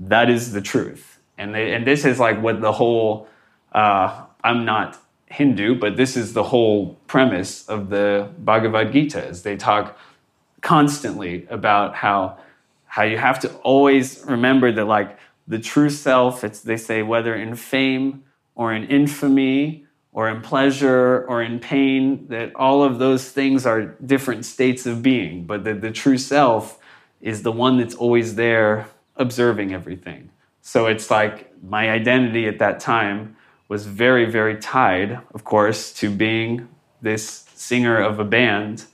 [0.00, 1.18] that is the truth.
[1.36, 3.28] And, they, and this is like what the whole,
[3.72, 4.98] uh, I'm not
[5.32, 9.26] Hindu, but this is the whole premise of the Bhagavad Gita.
[9.26, 9.98] Is they talk
[10.60, 12.38] constantly about how
[12.84, 15.18] how you have to always remember that like
[15.48, 16.44] the true self.
[16.44, 22.26] It's they say whether in fame or in infamy or in pleasure or in pain,
[22.28, 26.78] that all of those things are different states of being, but that the true self
[27.22, 30.28] is the one that's always there observing everything.
[30.60, 33.36] So it's like my identity at that time
[33.72, 36.68] was very, very tied, of course, to being
[37.00, 38.84] this singer of a band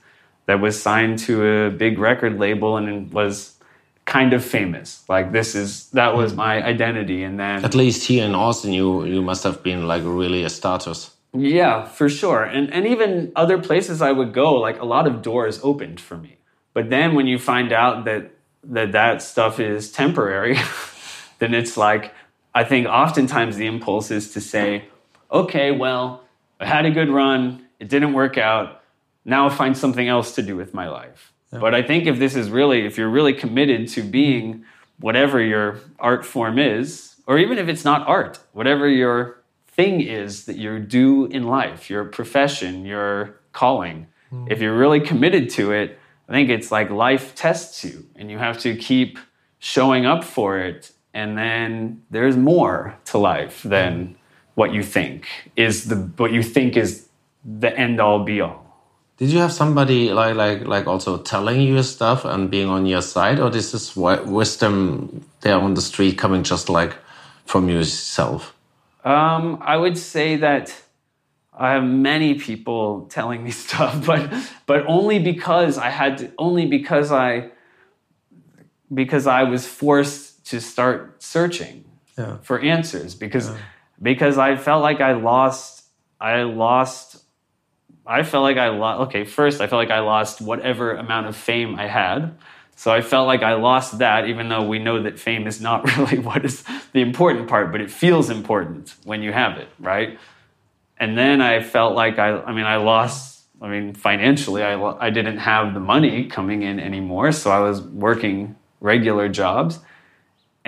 [0.45, 3.59] that was signed to a big record label and was
[4.05, 5.03] kind of famous.
[5.09, 8.87] Like this is that was my identity, and then at least here in Austin, you
[9.03, 10.99] you must have been like really a status.
[11.33, 15.21] Yeah, for sure, and and even other places I would go, like a lot of
[15.21, 16.33] doors opened for me.
[16.73, 18.31] But then when you find out that
[18.75, 20.55] that that stuff is temporary,
[21.39, 22.13] then it's like
[22.53, 24.85] I think oftentimes the impulse is to say,
[25.31, 26.23] okay, well,
[26.59, 28.81] I had a good run, it didn't work out,
[29.25, 31.31] now I'll find something else to do with my life.
[31.53, 31.59] Yeah.
[31.59, 34.65] But I think if this is really, if you're really committed to being
[34.99, 40.45] whatever your art form is, or even if it's not art, whatever your thing is
[40.45, 44.51] that you do in life, your profession, your calling, mm.
[44.51, 48.37] if you're really committed to it, I think it's like life tests you and you
[48.37, 49.17] have to keep
[49.59, 54.15] showing up for it and then there's more to life than
[54.55, 57.07] what you think is the what you think is
[57.43, 58.65] the end all be all.
[59.17, 63.01] Did you have somebody like like like also telling you stuff and being on your
[63.01, 66.95] side or this is wisdom there on the street coming just like
[67.45, 68.53] from yourself?
[69.05, 70.75] Um, i would say that
[71.53, 74.29] i have many people telling me stuff but
[74.65, 77.49] but only because i had to only because i
[78.93, 81.85] because i was forced to start searching
[82.17, 82.37] yeah.
[82.41, 83.57] for answers because yeah.
[84.01, 85.85] because I felt like I lost
[86.19, 87.23] I lost
[88.05, 91.35] I felt like I lost okay first I felt like I lost whatever amount of
[91.35, 92.35] fame I had
[92.75, 95.85] so I felt like I lost that even though we know that fame is not
[95.97, 100.19] really what is the important part but it feels important when you have it right
[100.97, 105.11] and then I felt like I I mean I lost I mean financially I I
[105.11, 109.79] didn't have the money coming in anymore so I was working regular jobs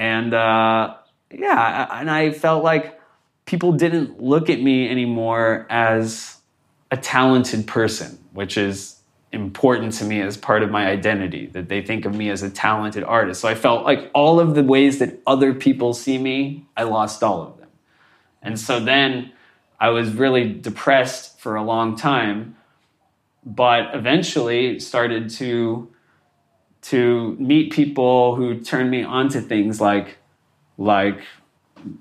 [0.01, 0.95] and uh,
[1.31, 2.99] yeah, and I felt like
[3.45, 6.37] people didn't look at me anymore as
[6.89, 8.95] a talented person, which is
[9.31, 12.49] important to me as part of my identity, that they think of me as a
[12.49, 13.41] talented artist.
[13.41, 17.21] So I felt like all of the ways that other people see me, I lost
[17.21, 17.69] all of them.
[18.41, 19.31] And so then
[19.79, 22.55] I was really depressed for a long time,
[23.45, 25.91] but eventually started to
[26.83, 30.17] to meet people who turned me onto things like
[30.77, 31.21] like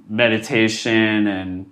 [0.09, 1.71] meditation and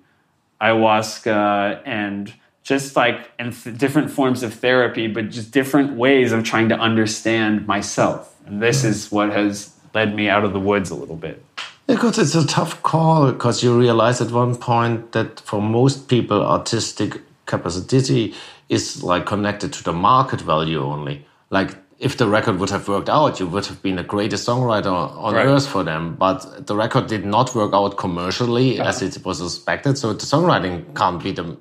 [0.60, 6.44] ayahuasca and just like in th- different forms of therapy, but just different ways of
[6.44, 8.34] trying to understand myself.
[8.46, 11.42] And this is what has led me out of the woods a little bit.
[11.86, 16.42] Because it's a tough call because you realize at one point that for most people,
[16.44, 18.34] artistic capacity
[18.68, 21.24] is like connected to the market value only.
[21.48, 24.92] Like if the record would have worked out, you would have been the greatest songwriter
[24.92, 25.46] on right.
[25.46, 26.14] earth for them.
[26.14, 28.88] But the record did not work out commercially uh-huh.
[28.88, 29.98] as it was expected.
[29.98, 31.58] So the songwriting can't be the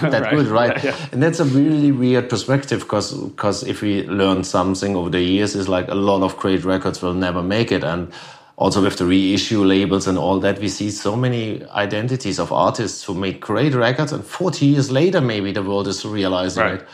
[0.00, 0.34] that right.
[0.34, 0.82] good, right?
[0.82, 1.08] Yeah, yeah.
[1.12, 5.54] And that's a really weird perspective because because if we learn something over the years,
[5.54, 8.12] is like a lot of great records will never make it, and
[8.56, 13.04] also with the reissue labels and all that, we see so many identities of artists
[13.04, 16.80] who make great records, and 40 years later, maybe the world is realizing right.
[16.80, 16.88] it.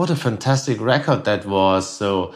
[0.00, 1.86] What a fantastic record that was!
[1.86, 2.32] So,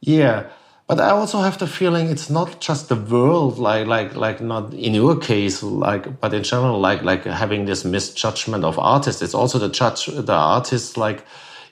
[0.00, 0.44] yeah.
[0.86, 4.72] But I also have the feeling it's not just the world, like like like not
[4.72, 9.20] in your case, like but in general, like like having this misjudgment of artists.
[9.20, 11.24] It's also the judge the artists like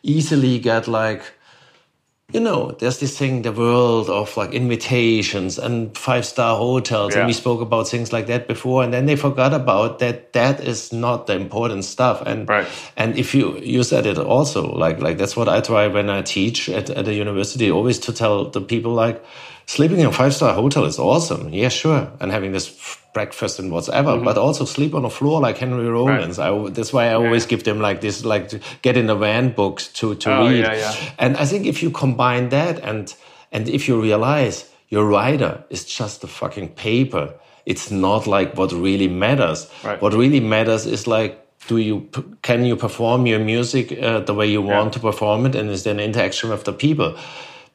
[0.02, 1.22] easily get like
[2.32, 7.14] you know, there's this thing, the world of like invitations and five star hotels.
[7.14, 7.20] Yeah.
[7.20, 8.82] And we spoke about things like that before.
[8.82, 10.32] And then they forgot about that.
[10.32, 12.22] That is not the important stuff.
[12.26, 12.66] And, right.
[12.96, 16.22] and if you, you said it also, like, like that's what I try when I
[16.22, 19.24] teach at, at a university, always to tell the people like,
[19.66, 21.48] sleeping in a five star hotel is awesome.
[21.50, 22.10] Yeah, sure.
[22.20, 24.24] And having this breakfast and whatever, mm -hmm.
[24.24, 26.38] but also sleep on a floor like Henry Rollins.
[26.38, 26.68] Right.
[26.68, 29.88] I, that's why I always give them like this, like get in the van books
[30.00, 30.64] to, to oh, read.
[30.64, 30.94] Yeah, yeah.
[31.18, 33.14] And I think if you combine that and,
[33.50, 38.72] and if you realize your writer is just a fucking paper, it's not like what
[38.72, 39.68] really matters.
[39.84, 40.00] Right.
[40.00, 41.36] What really matters is like,
[41.68, 42.08] do you
[42.42, 45.82] can you perform your music uh, the way you want to perform it and is
[45.82, 47.16] there an interaction with the people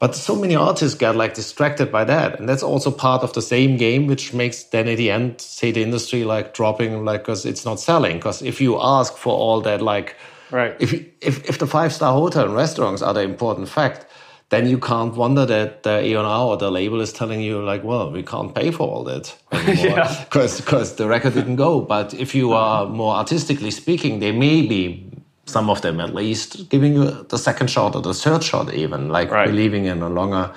[0.02, 2.40] but so many artists get like distracted by that.
[2.40, 5.70] And that's also part of the same game, which makes then at the end, say
[5.70, 8.18] the industry like dropping, like, cause it's not selling.
[8.18, 10.16] Cause if you ask for all that, like,
[10.50, 10.74] right.
[10.80, 14.04] if, if, if the five star hotel and restaurants are the important fact,
[14.48, 18.10] then you can't wonder that the A&R or the label is telling you like, well,
[18.10, 20.64] we can't pay for all that anymore because yeah.
[20.64, 21.80] because the record didn't go.
[21.80, 25.11] But if you are more artistically speaking, they may be
[25.52, 29.08] some of them at least giving you the second shot or the third shot even
[29.08, 29.46] like right.
[29.46, 30.52] believing in a longer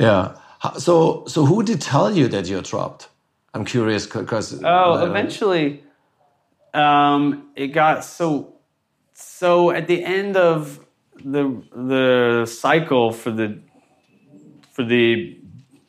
[0.00, 0.34] yeah.
[0.78, 3.08] So so who did tell you that you're dropped?
[3.52, 5.84] I'm curious because oh uh, eventually
[6.72, 8.54] um it got so
[9.12, 10.80] so at the end of
[11.24, 13.60] the the cycle for the
[14.70, 15.38] for the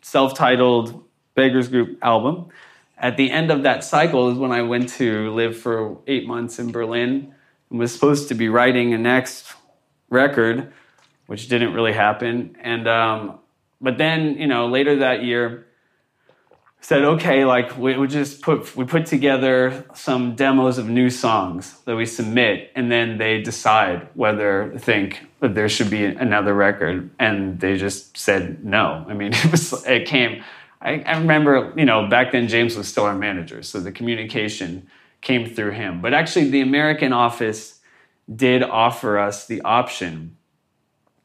[0.02, 1.04] self-titled
[1.36, 2.48] beggars group album
[2.98, 6.60] at the end of that cycle is when i went to live for eight months
[6.60, 7.34] in berlin
[7.78, 9.54] was supposed to be writing a next
[10.10, 10.72] record,
[11.28, 12.58] which didn't really happen.
[12.62, 13.40] And um,
[13.82, 15.66] but then you know later that year
[16.82, 21.80] said okay like we, we just put we put together some demos of new songs
[21.86, 27.10] that we submit and then they decide whether think that there should be another record
[27.20, 30.44] and they just said no i mean it was it came
[30.82, 34.88] I, I remember you know back then james was still our manager so the communication
[35.22, 36.02] came through him.
[36.02, 37.80] But actually, the American office
[38.34, 40.38] did offer us the option.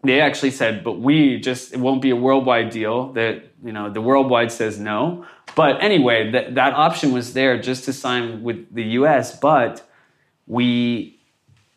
[0.03, 3.13] They actually said, but we just, it won't be a worldwide deal.
[3.15, 5.27] That, you know, the worldwide says no.
[5.55, 9.39] But anyway, that, that option was there just to sign with the US.
[9.39, 9.89] But
[10.47, 11.19] we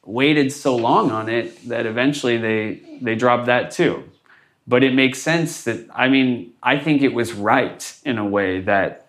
[0.03, 4.03] waited so long on it that eventually they, they dropped that too.
[4.67, 8.61] But it makes sense that, I mean, I think it was right in a way
[8.61, 9.07] that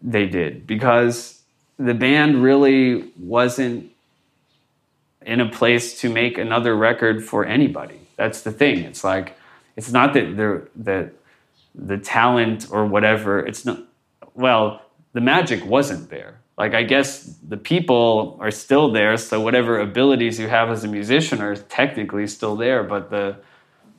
[0.00, 1.42] they did because
[1.78, 3.90] the band really wasn't
[5.22, 8.00] in a place to make another record for anybody.
[8.16, 8.80] That's the thing.
[8.80, 9.36] It's like
[9.76, 11.10] it's not that the the
[11.74, 13.44] the talent or whatever.
[13.44, 13.80] It's not.
[14.34, 14.82] Well,
[15.12, 16.40] the magic wasn't there.
[16.56, 20.88] Like I guess the people are still there, so whatever abilities you have as a
[20.88, 23.36] musician are technically still there, but the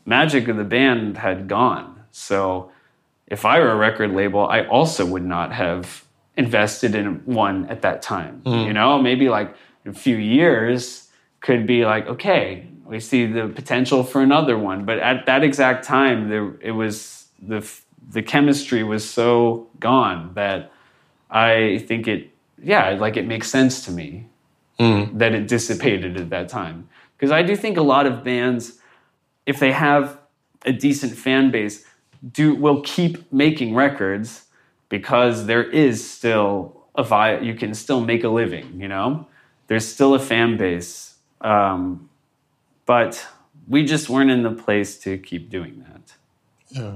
[0.06, 2.04] magic of the band had gone.
[2.12, 2.72] So
[3.28, 6.05] if I were a record label, I also would not have
[6.38, 8.42] invested in one at that time.
[8.46, 8.68] Mm.
[8.68, 11.10] You know, maybe like a few years
[11.42, 14.86] could be like, okay, we see the potential for another one.
[14.86, 17.68] But at that exact time, there it was the
[18.12, 20.72] the chemistry was so gone that
[21.30, 22.30] I think it,
[22.62, 24.28] yeah, like it makes sense to me
[24.80, 25.18] mm.
[25.18, 26.88] that it dissipated at that time.
[27.18, 28.80] Because I do think a lot of bands,
[29.46, 30.20] if they have
[30.66, 31.86] a decent fan base,
[32.32, 34.45] do will keep making records
[34.96, 36.50] because there is still
[36.96, 39.08] a vi- you can still make a living you know?
[39.68, 42.10] There's still a fan base um,
[42.86, 43.26] but
[43.68, 46.14] we just weren't in the place to keep doing that.
[46.70, 46.96] Yeah.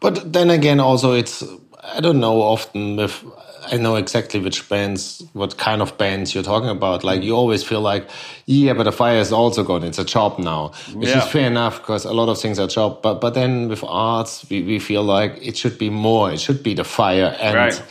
[0.00, 1.42] But then again, also it's
[1.82, 3.24] I don't know often if
[3.72, 7.04] I know exactly which bands, what kind of bands you're talking about.
[7.04, 8.08] Like you always feel like,
[8.46, 9.84] yeah, but the fire is also gone.
[9.84, 11.18] It's a job now, which Yeah.
[11.24, 13.00] is fair enough because a lot of things are job.
[13.02, 16.32] But but then with arts, we, we feel like it should be more.
[16.32, 17.82] It should be the fire and Right.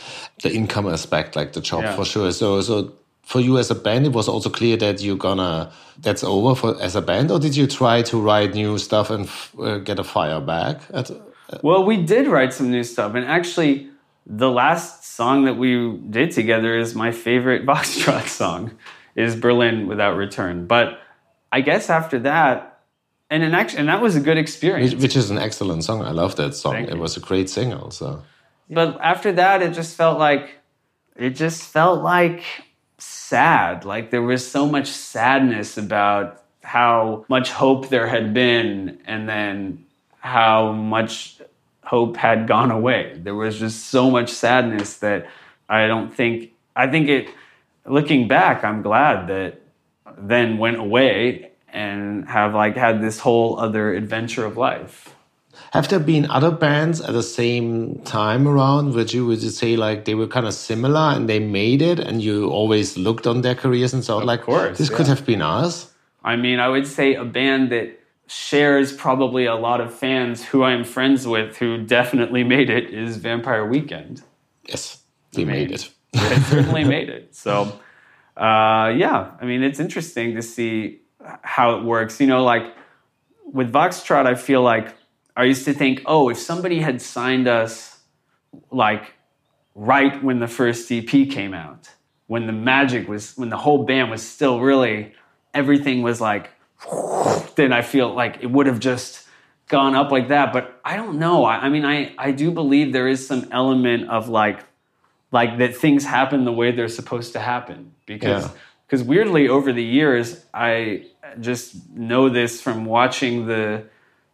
[0.42, 1.96] the income aspect, like the job Yeah.
[1.96, 2.30] for sure.
[2.32, 5.70] So so for you as a band, it was also clear that you're gonna
[6.02, 9.24] that's over for as a band, or did you try to write new stuff and
[9.26, 10.80] f- uh, get a fire back?
[10.92, 11.10] At,
[11.62, 13.86] Well, we did write some new stuff, and actually,
[14.26, 18.72] the last song that we did together is my favorite Voxtrot song,
[19.16, 20.66] is Berlin Without Return.
[20.66, 21.00] But
[21.52, 22.80] I guess after that,
[23.28, 24.92] and an act- and that was a good experience.
[24.94, 26.02] which, which is an excellent song.
[26.02, 26.74] I love that song.
[26.74, 27.00] Thank it you.
[27.00, 27.90] was a great single.
[27.90, 28.22] So
[28.68, 30.58] But after that, it just felt like
[31.16, 32.42] it just felt like
[32.98, 33.84] sad.
[33.84, 39.86] Like there was so much sadness about how much hope there had been, and then
[40.18, 41.39] how much
[41.90, 43.02] hope had gone away.
[43.16, 45.26] There was just so much sadness that
[45.68, 46.52] I don't think.
[46.76, 47.28] I think it.
[47.84, 49.60] Looking back, I'm glad that
[50.16, 55.14] then went away and have like had this whole other adventure of life.
[55.72, 58.94] have there been other bands at the same time around?
[58.94, 61.98] Would you would you say like they were kind of similar and they made it,
[61.98, 65.42] and you always looked on their careers and thought like, course, this could have been
[65.42, 65.92] us.
[66.22, 67.99] I mean, I would say a band that
[68.30, 73.16] shares probably a lot of fans who I'm friends with who definitely made it is
[73.16, 74.22] Vampire Weekend.
[74.68, 75.02] Yes,
[75.32, 75.90] they mean, made it.
[76.12, 77.34] They certainly made it.
[77.34, 77.80] So,
[78.36, 81.00] uh, yeah, I mean, it's interesting to see
[81.42, 82.20] how it works.
[82.20, 82.72] You know, like
[83.44, 84.94] with Voxtrot, I feel like
[85.36, 87.98] I used to think, oh, if somebody had signed us
[88.70, 89.14] like
[89.74, 91.90] right when the first EP came out,
[92.28, 95.14] when the magic was, when the whole band was still really,
[95.52, 96.50] everything was like,
[97.56, 99.26] then I feel like it would have just
[99.68, 100.52] gone up like that.
[100.52, 101.44] But I don't know.
[101.44, 104.64] I, I mean, I, I do believe there is some element of like,
[105.32, 108.50] like that things happen the way they're supposed to happen because Yeah.
[108.86, 111.06] because weirdly over the years I
[111.38, 113.84] just know this from watching the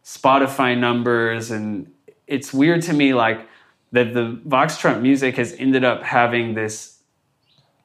[0.03, 1.91] Spotify numbers and
[2.25, 3.47] it's weird to me like
[3.91, 6.97] that the Voxtrot music has ended up having this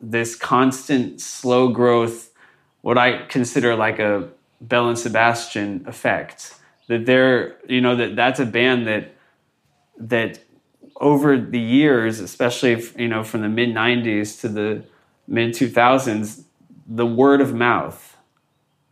[0.00, 2.30] this constant slow growth
[2.80, 4.28] what I consider like a
[4.62, 6.54] Belle and Sebastian effect
[6.88, 9.14] that they're you know that that's a band that
[9.98, 10.40] that
[11.00, 14.84] over the years, especially you know from the mid '90s to the
[15.26, 16.44] mid 2000s,
[16.86, 18.16] the word of mouth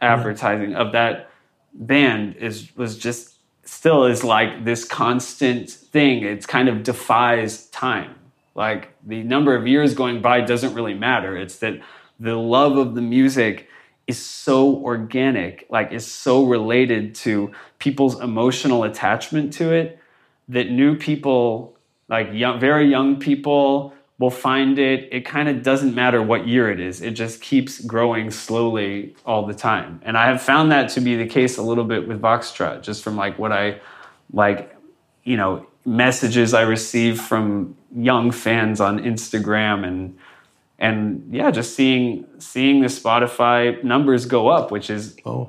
[0.00, 1.30] advertising of that
[1.74, 6.24] band is was just still is like this constant thing.
[6.24, 8.14] It's kind of defies time.
[8.54, 11.36] Like the number of years going by doesn't really matter.
[11.36, 11.80] It's that
[12.18, 13.68] the love of the music
[14.06, 19.98] is so organic, like is so related to people's emotional attachment to it
[20.48, 21.76] that new people,
[22.08, 25.08] like young, very young people, will find it.
[25.10, 27.00] It kind of doesn't matter what year it is.
[27.00, 30.00] It just keeps growing slowly all the time.
[30.04, 33.02] And I have found that to be the case a little bit with Voxtrot, just
[33.02, 33.80] from like what I
[34.32, 34.76] like,
[35.24, 40.18] you know, messages I receive from young fans on Instagram and
[40.80, 45.48] and yeah, just seeing seeing the Spotify numbers go up, which is Oh.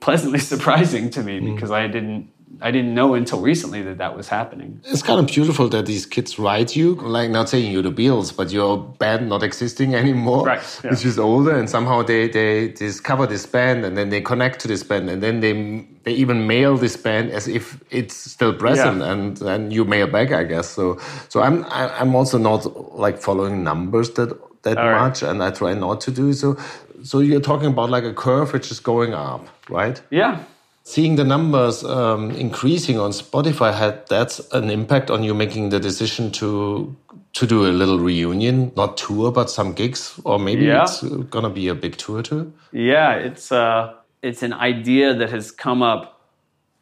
[0.00, 1.54] pleasantly surprising to me mm.
[1.54, 2.30] because I didn't
[2.62, 4.80] I didn't know until recently that that was happening.
[4.84, 8.36] It's kind of beautiful that these kids write you, like not saying you're the Beatles,
[8.36, 10.90] but your band not existing anymore, Right, yeah.
[10.90, 14.68] which is older, and somehow they, they discover this band and then they connect to
[14.68, 18.98] this band, and then they they even mail this band as if it's still present,
[18.98, 19.12] Yeah.
[19.12, 20.68] and and you mail back, I guess.
[20.68, 22.60] So so I'm I'm also not
[23.04, 24.30] like following numbers that
[24.62, 25.00] that All right.
[25.08, 26.56] much, and I try not to do so.
[27.02, 30.00] So you're talking about like a curve which is going up, right?
[30.10, 30.38] Yeah.
[30.82, 35.78] seeing the numbers um, increasing on Spotify had that's an impact on you making the
[35.78, 36.94] decision to
[37.32, 40.82] to do a little reunion, not tour, but some gigs, or maybe Yeah.
[40.82, 42.52] it's gonna be a big tour too.
[42.72, 43.92] Yeah, it's uh
[44.22, 46.02] it's an idea that has come up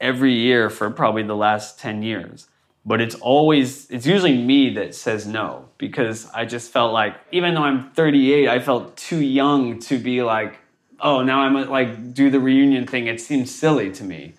[0.01, 2.47] every year for probably the last 10 years.
[2.89, 7.55] But it's always it's usually me that says no because I just felt like even
[7.55, 10.59] though I'm 38, I felt too young to be like,
[10.99, 13.07] oh, now I'm like do the reunion thing.
[13.07, 14.33] It seems silly to me.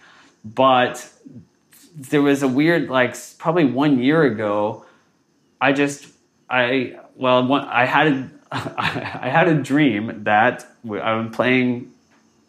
[0.43, 1.07] But
[1.95, 4.85] there was a weird like probably 1 year ago
[5.61, 6.07] I just
[6.49, 11.91] I well one, I had a, I had a dream that I'm playing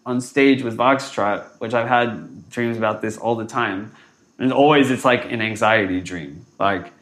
[0.07, 3.93] on stage with Voxtrot, which I've had dreams about this all the time,
[4.41, 6.93] and always it's like an anxiety dream, like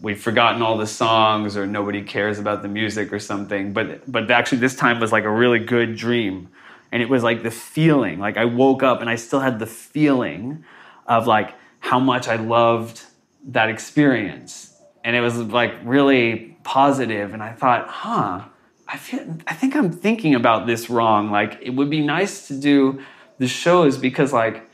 [0.00, 3.72] we've forgotten all the songs or nobody cares about the music or something.
[3.72, 6.48] But but actually this time was like a really good dream,
[6.90, 9.66] and it was like the feeling, like I woke up and I still had the
[9.66, 10.64] feeling
[11.06, 13.02] of like how much I loved
[13.48, 14.74] that experience,
[15.04, 17.34] and it was like really positive.
[17.34, 18.44] And I thought, huh,
[18.88, 21.30] I feel, I think I'm thinking about this wrong.
[21.30, 23.02] Like, it would be nice to do
[23.38, 24.69] the shows because like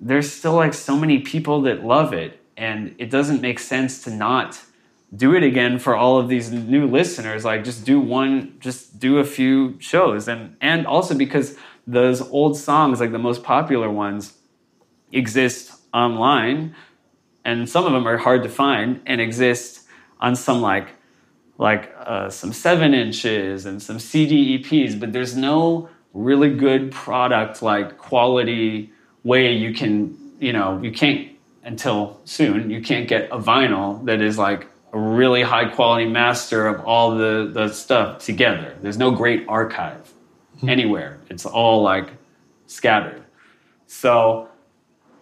[0.00, 4.10] there's still like so many people that love it, and it doesn't make sense to
[4.10, 4.60] not
[5.14, 7.44] do it again for all of these new listeners.
[7.44, 10.28] Like just do one just do a few shows.
[10.28, 14.34] And and also because those old songs like the most popular ones
[15.12, 16.74] exist online
[17.44, 19.86] and some of them are hard to find and exist
[20.20, 20.88] on some like
[21.58, 27.60] like uh, some seven inches and some cd eps but there's no really good product
[27.60, 28.92] like quality
[29.24, 31.30] way you can you know you can't
[31.62, 36.66] until soon you can't get a vinyl that is like a really high quality master
[36.66, 38.76] of all the, the stuff together.
[38.82, 40.12] There's no great archive
[40.58, 40.68] hmm.
[40.68, 41.18] anywhere.
[41.28, 42.08] It's all like
[42.66, 43.22] scattered.
[43.86, 44.48] So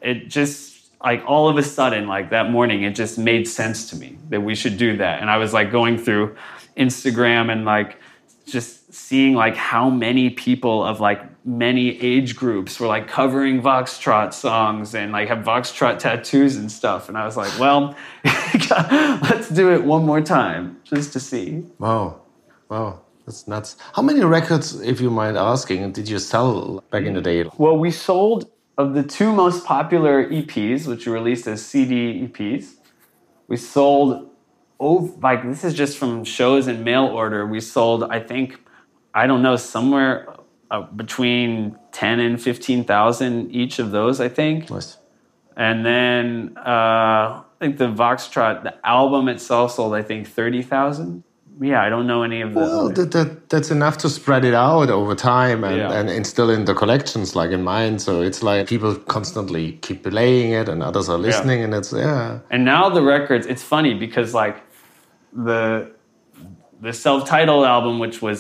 [0.01, 3.97] it just like all of a sudden, like that morning, it just made sense to
[3.97, 5.21] me that we should do that.
[5.21, 6.37] And I was like going through
[6.77, 7.99] Instagram and like
[8.47, 14.33] just seeing like how many people of like many age groups were like covering Voxtrot
[14.33, 17.09] songs and like have Voxtrot tattoos and stuff.
[17.09, 21.65] And I was like, well, let's do it one more time just to see.
[21.79, 22.23] Wow.
[22.69, 23.03] Wow.
[23.27, 23.77] That's nuts.
[23.93, 27.45] How many records, if you mind asking, did you sell back in the day?
[27.59, 32.77] Well, we sold of the two most popular EPs, which were released as CD EPs,
[33.49, 34.31] we sold
[34.79, 37.45] oh like this is just from shows in mail order.
[37.45, 38.59] We sold, I think,
[39.23, 40.15] I don't know, somewhere
[40.71, 44.17] uh, between ten and fifteen thousand each of those.
[44.29, 44.71] I think.
[44.71, 44.99] Nice.
[45.57, 46.25] And then
[46.57, 51.25] uh, I think the Voxtrot, the album itself sold, I think, thirty thousand.
[51.61, 52.61] Yeah, I don't know any of the.
[52.61, 55.99] Well, that, that, that's enough to spread it out over time and, Yeah.
[55.99, 57.99] and instill in the collections, like in mine.
[57.99, 62.39] So it's like people constantly keep playing it and others are listening, and it's, yeah.
[62.53, 64.57] And now the records, it's funny because like
[65.47, 65.91] the
[66.81, 68.39] the self-titled album, which was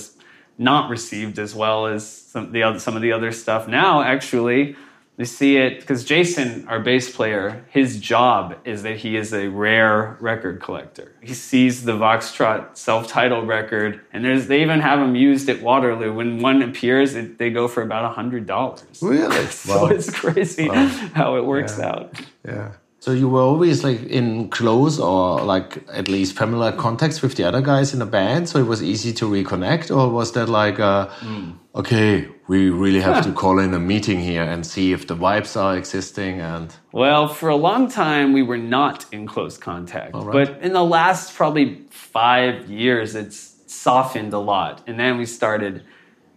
[0.59, 3.69] not received as well as some the other, some of the other stuff.
[3.69, 4.77] Now, actually,
[5.17, 9.49] we see it because Jason, our bass player, his job is that he is a
[9.49, 11.13] rare record collector.
[11.21, 16.13] He sees the Voxtrot self-titled record, and there's they even have them used at Waterloo.
[16.13, 19.01] When one appears, it, they go for about a hundred dollars.
[19.03, 19.47] Really?
[19.47, 19.89] so Wow.
[19.91, 21.89] it's crazy how it works Yeah.
[21.89, 22.21] out.
[22.45, 22.73] Yeah.
[23.01, 27.45] So you were always like in close or like at least familiar contacts with the
[27.45, 30.81] other guys in the band, so it was easy to reconnect, or was that like,
[30.81, 31.09] uh,
[31.77, 35.57] okay, we really have to call in a meeting here and see if the vibes
[35.57, 40.15] are existing and Well, for a long time, we were not in close contact.
[40.15, 40.33] right.
[40.33, 44.83] But in the last probably five years, it's softened a lot.
[44.89, 45.85] And then we started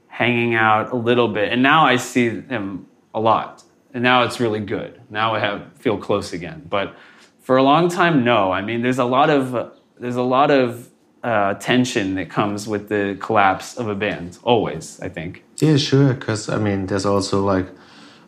[0.10, 1.52] hanging out a little bit.
[1.52, 3.64] And now I see him a lot.
[3.94, 5.02] And now it's really good.
[5.10, 6.66] Now I have feel close again.
[6.70, 6.96] But
[7.42, 8.52] for a long time, no.
[8.52, 10.90] I mean, there's a lot of there's a lot of
[11.24, 14.38] uh, tension that comes with the collapse of a band.
[14.44, 15.44] Always, I think.
[15.60, 16.14] Yeah, sure.
[16.14, 17.68] Because I mean, there's also like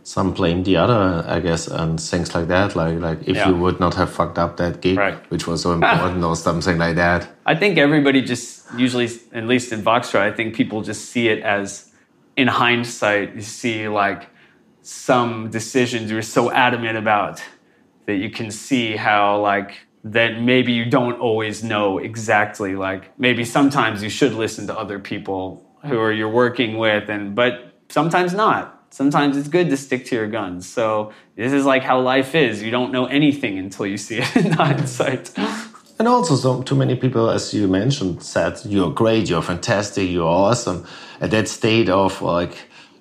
[0.05, 2.76] some blame the other, I guess, and things like that.
[2.76, 3.47] Like, like if Yeah.
[3.49, 5.18] you would not have fucked up that gig, Right.
[5.32, 7.28] which was so important, or something like that.
[7.45, 11.41] I think everybody just usually, at least in Voxtrot, I think people just see it
[11.41, 11.89] as,
[12.36, 14.28] in hindsight, you see like
[14.84, 17.41] some decisions you're so adamant about
[18.05, 23.43] that you can see how like that maybe you don't always know exactly like maybe
[23.43, 28.34] sometimes you should listen to other people who are you're working with and but sometimes
[28.34, 28.88] not.
[28.89, 30.69] Sometimes it's good to stick to your guns.
[30.69, 32.61] So this is like how life is.
[32.61, 35.31] You don't know anything until you see it in hindsight.
[35.99, 40.27] And also, so too many people, as you mentioned, said you're great, you're fantastic, you're
[40.27, 40.86] awesome.
[41.21, 42.55] At that state of like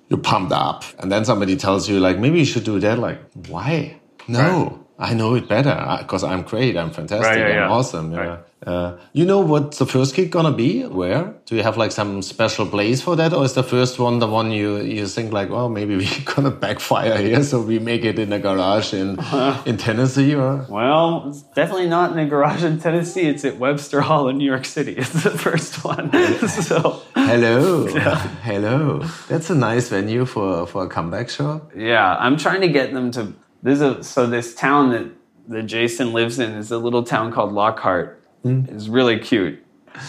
[0.09, 2.99] you're pumped up, and then somebody tells you like maybe you should do that.
[2.99, 3.99] Like why?
[4.27, 7.69] No, I know it better because I'm great, I'm fantastic, Right, yeah, I'm yeah.
[7.69, 8.11] awesome.
[8.13, 8.19] Yeah.
[8.19, 8.39] Right.
[8.65, 10.83] Uh, you know what the first gig gonna be?
[10.83, 14.19] Where do you have like some special place for that, or is the first one
[14.19, 18.05] the one you you think like, well, maybe we're gonna backfire here, so we make
[18.05, 19.19] it in a garage in
[19.65, 23.27] in Tennessee, or Well, it's definitely not in a garage in Tennessee.
[23.27, 24.95] It's at Webster Hall in New York City.
[24.97, 26.09] It's the first one.
[26.47, 27.87] so, Hello.
[28.43, 28.99] Hello.
[29.29, 31.61] That's a nice venue for, for a comeback show.
[31.75, 33.33] yeah, I'm trying to get them to.
[33.61, 35.07] There's a so this town that
[35.47, 38.21] that Jason lives in is a little town called Lockhart.
[38.43, 38.65] Hmm.
[38.67, 39.59] It's really cute.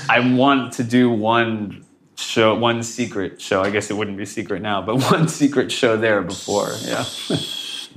[0.09, 1.85] I want to do one
[2.17, 3.63] show, one secret show.
[3.63, 6.69] I guess it wouldn't be secret now, but one secret show there before.
[6.83, 7.05] Yeah,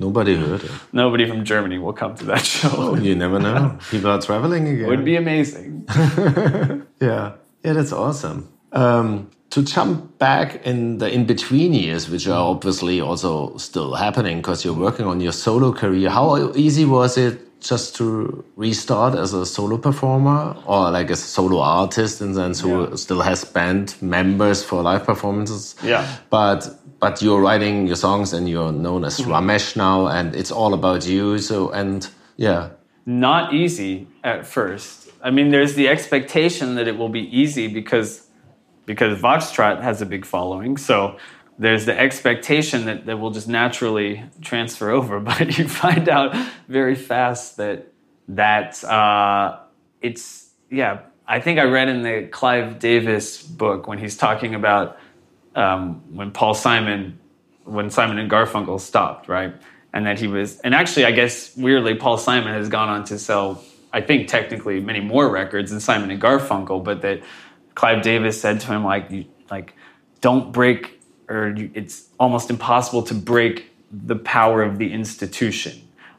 [0.00, 0.70] Nobody heard it.
[0.92, 2.70] nobody from Germany will come to that show.
[2.72, 3.78] Oh, you never know.
[3.90, 4.86] People are traveling again.
[4.86, 5.86] Would be amazing.
[7.00, 7.32] Yeah.
[7.64, 8.48] Yeah, that's awesome.
[8.72, 14.38] Um, to jump back in the in between years, which are obviously also still happening
[14.38, 19.32] because you're working on your solo career, how easy was it just to restart as
[19.32, 22.94] a solo performer or like a solo artist in the sense who Yeah.
[22.96, 25.74] still has band members for live performances.
[25.82, 26.06] Yeah.
[26.30, 26.68] But
[27.00, 29.32] but you're writing your songs and you're known as Mm-hmm.
[29.32, 31.38] Ramesh now and it's all about you.
[31.38, 32.06] So and
[32.36, 32.68] yeah.
[33.06, 35.08] not easy at first.
[35.24, 38.27] I mean, there's the expectation that it will be easy because
[38.88, 40.78] because Voxtrot has a big following.
[40.78, 41.18] So
[41.58, 45.20] there's the expectation that that will just naturally transfer over.
[45.20, 46.34] But you find out
[46.66, 47.92] very fast that
[48.28, 49.58] that uh,
[50.00, 51.00] it's yeah.
[51.30, 54.98] I think I read in the Clive Davis book when he's talking about
[55.54, 57.18] um, when Paul Simon,
[57.64, 59.54] when Simon and Garfunkel stopped, right?
[59.92, 63.18] And that he was, and actually, I guess weirdly, Paul Simon has gone on to
[63.18, 63.62] sell,
[63.92, 67.20] I think technically many more records than Simon and Garfunkel, but that
[67.78, 69.72] Clive Davis said to him, like, you, like,
[70.20, 75.74] don't break, or you, it's almost impossible to break the power of the institution.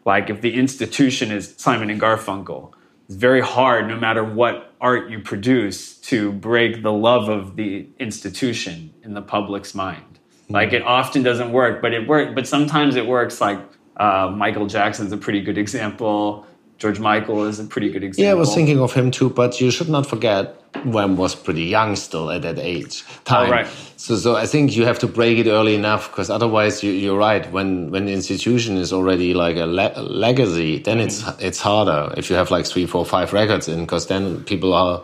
[0.05, 2.71] Like, if the institution is Simon and Garfunkel,
[3.07, 7.89] it's very hard, no matter what art you produce, to break the love of the
[7.99, 10.19] institution in the public's mind.
[10.49, 12.35] Like it often doesn't work, but it work.
[12.35, 13.41] But sometimes it works.
[13.41, 13.59] Like
[13.97, 16.47] uh, Michael Jackson's a pretty good example.
[16.79, 18.25] George Michael is a pretty good example.
[18.25, 20.55] Yeah, I was thinking of him too, but you should not forget
[20.85, 23.49] Wham was pretty young still at that age time.
[23.49, 23.67] Oh, right.
[23.97, 27.17] So, so I think you have to break it early enough because otherwise, you, you're
[27.17, 27.51] right.
[27.51, 31.45] When when the institution is already like a, le legacy, then it's Mm-hmm.
[31.47, 35.01] it's harder if you have like three, four, five records in because then people are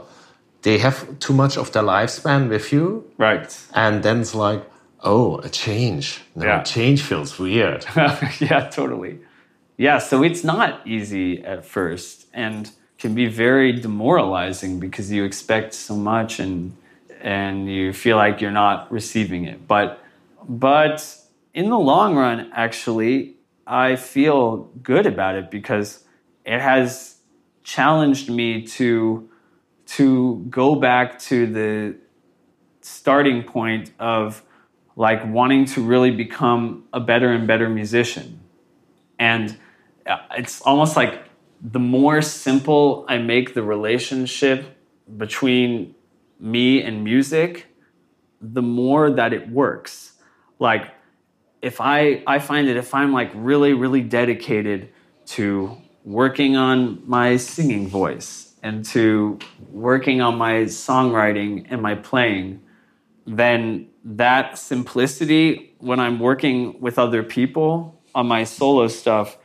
[0.62, 3.50] they have too much of their lifespan with you, right.
[3.74, 4.64] and then it's like,
[5.04, 6.22] oh, a change.
[6.36, 6.64] No, Yeah.
[6.64, 7.86] change feels weird.
[8.40, 9.20] yeah, totally.
[9.78, 15.74] Yeah, so it's not easy at first and can be very demoralizing because you expect
[15.74, 16.78] so much and
[17.22, 19.68] and you feel like you're not receiving it.
[19.68, 20.02] But
[20.48, 21.18] but
[21.54, 23.36] in the long run actually
[23.68, 26.06] I feel good about it because
[26.46, 27.18] it has
[27.64, 29.30] challenged me to
[29.88, 31.98] to go back to the
[32.82, 34.42] starting point of
[34.96, 38.40] like wanting to really become a better and better musician.
[39.20, 39.58] And
[40.38, 41.24] it's almost like
[41.62, 44.78] the more simple I make the relationship
[45.18, 45.96] between
[46.40, 47.68] me and music,
[48.42, 50.14] the more that it works.
[50.60, 50.92] Like
[51.62, 54.90] if I I find that if I'm like really really dedicated
[55.28, 59.40] to working on my singing voice and to
[59.72, 62.62] working on my songwriting and my playing,
[63.26, 69.38] then that simplicity when I'm working with other people on my solo stuff,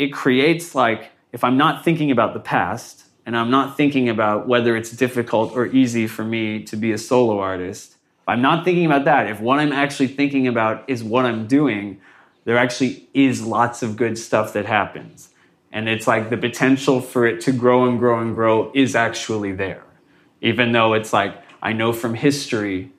[0.00, 4.48] it creates like if I'm not thinking about the past and I'm not thinking about
[4.48, 8.64] whether it's difficult or easy for me to be a solo artist, if I'm not
[8.64, 12.00] thinking about that, if what I'm actually thinking about is what I'm doing,
[12.44, 15.28] there actually is lots of good stuff that happens.
[15.70, 19.52] And it's like the potential for it to grow and grow and grow is actually
[19.52, 19.84] there.
[20.40, 22.90] Even though it's like, I know from history,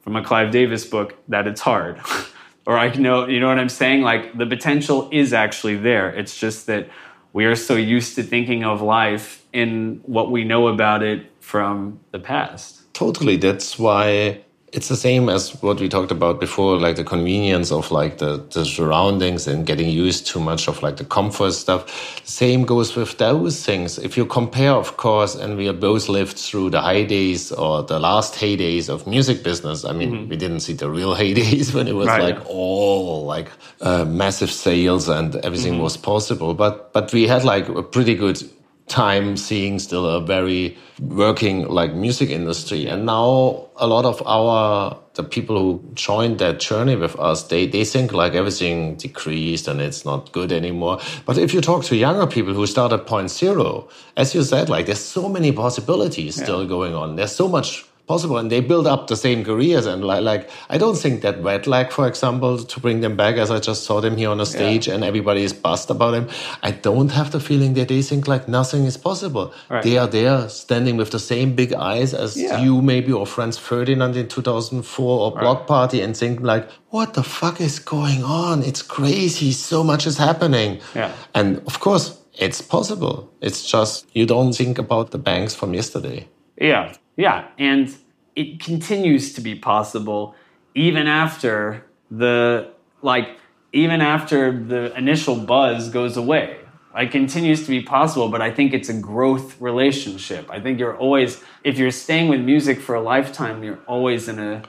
[0.00, 2.00] from a Clive Davis book, that it's hard.
[2.68, 4.02] or I know, you know what I'm saying?
[4.02, 6.10] Like the potential is actually there.
[6.10, 6.90] It's just that
[7.32, 11.98] we are so used to thinking of life in what we know about it from
[12.10, 12.82] the past.
[12.92, 13.38] Totally.
[13.38, 17.90] That's why it's the same as what we talked about before, like the convenience of
[17.90, 22.20] like the, the surroundings and getting used to much of like the comfort stuff.
[22.26, 23.98] Same goes with those things.
[23.98, 27.82] If you compare, of course, and we have both lived through the high days or
[27.82, 29.84] the last heydays of music business.
[29.84, 32.34] I mean, we didn't see the real heydays when it was Right.
[32.34, 33.48] like all like
[33.80, 36.54] uh, massive sales and everything was possible.
[36.54, 38.42] But but we had like a pretty good
[38.88, 42.86] time seeing still a very working like music industry.
[42.86, 47.66] And now a lot of our the people who joined that journey with us they
[47.66, 51.00] they think like everything decreased and it's not good anymore.
[51.26, 54.68] But if you talk to younger people who start at point zero as you said
[54.68, 57.16] like there's so many possibilities still going on.
[57.16, 60.76] There's so much possible and they build up the same careers and like, like i
[60.82, 64.00] don't think that Wet Leg for example to bring them back as i just saw
[64.00, 66.26] them here on a stage and everybody is buzzed about them
[66.62, 69.52] i don't have the feeling that they think like nothing is possible.
[69.68, 69.82] Right.
[69.82, 72.60] they are there standing with the same big eyes as Yeah.
[72.64, 77.22] you maybe or Franz Ferdinand in 2004 or Bloc Party and think like what the
[77.22, 78.62] fuck is going on?
[78.62, 79.52] It's crazy.
[79.52, 80.70] So much is happening.
[80.94, 81.12] Yeah.
[81.34, 82.04] and of course
[82.46, 83.16] it's possible.
[83.46, 86.28] It's just you don't think about the banks from yesterday.
[86.60, 87.48] Yeah, yeah.
[87.58, 87.94] And
[88.34, 90.34] it continues to be possible
[90.74, 92.70] even after the,
[93.02, 93.36] like,
[93.72, 96.56] even after the initial buzz goes away.
[96.96, 100.48] It continues to be possible, but I think it's a growth relationship.
[100.50, 104.38] I think you're always, if you're staying with music for a lifetime, you're always in
[104.38, 104.62] a,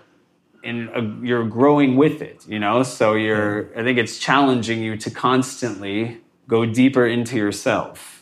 [0.64, 2.84] in a, you're growing with it, you know?
[2.84, 8.19] So you're, I think it's challenging you to constantly go deeper into yourself.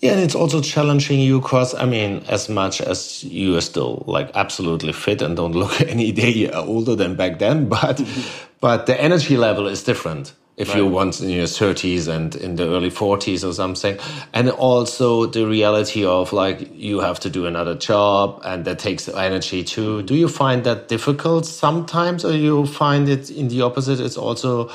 [0.00, 4.04] Yeah, and it's also challenging you because I mean, as much as you are still
[4.06, 8.46] like absolutely fit and don't look any day older than back then, but mm-hmm.
[8.60, 10.78] but the energy level is different if right.
[10.78, 13.96] you're once in your 30s and in the early 40s or something.
[14.34, 19.08] And also the reality of like you have to do another job and that takes
[19.08, 19.98] energy too.
[19.98, 20.06] Mm-hmm.
[20.06, 24.00] Do you find that difficult sometimes or you find it in the opposite?
[24.00, 24.68] It's also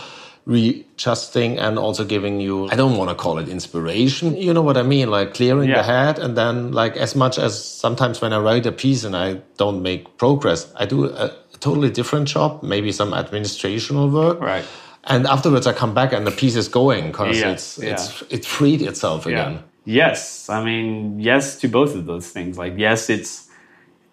[0.46, 4.76] readjusting and also giving you i don't want to call it inspiration you know what
[4.76, 5.78] i mean like clearing yeah.
[5.78, 9.16] the head and then like as much as sometimes when i write a piece and
[9.16, 14.66] i don't make progress i do a totally different job maybe some administrational work right
[15.06, 17.94] and afterwards I come back and the piece is going because yeah, it's yeah.
[17.94, 19.64] it's it freed itself again.
[19.86, 22.58] Yes, I mean yes to both of those things.
[22.58, 23.50] Like yes, it's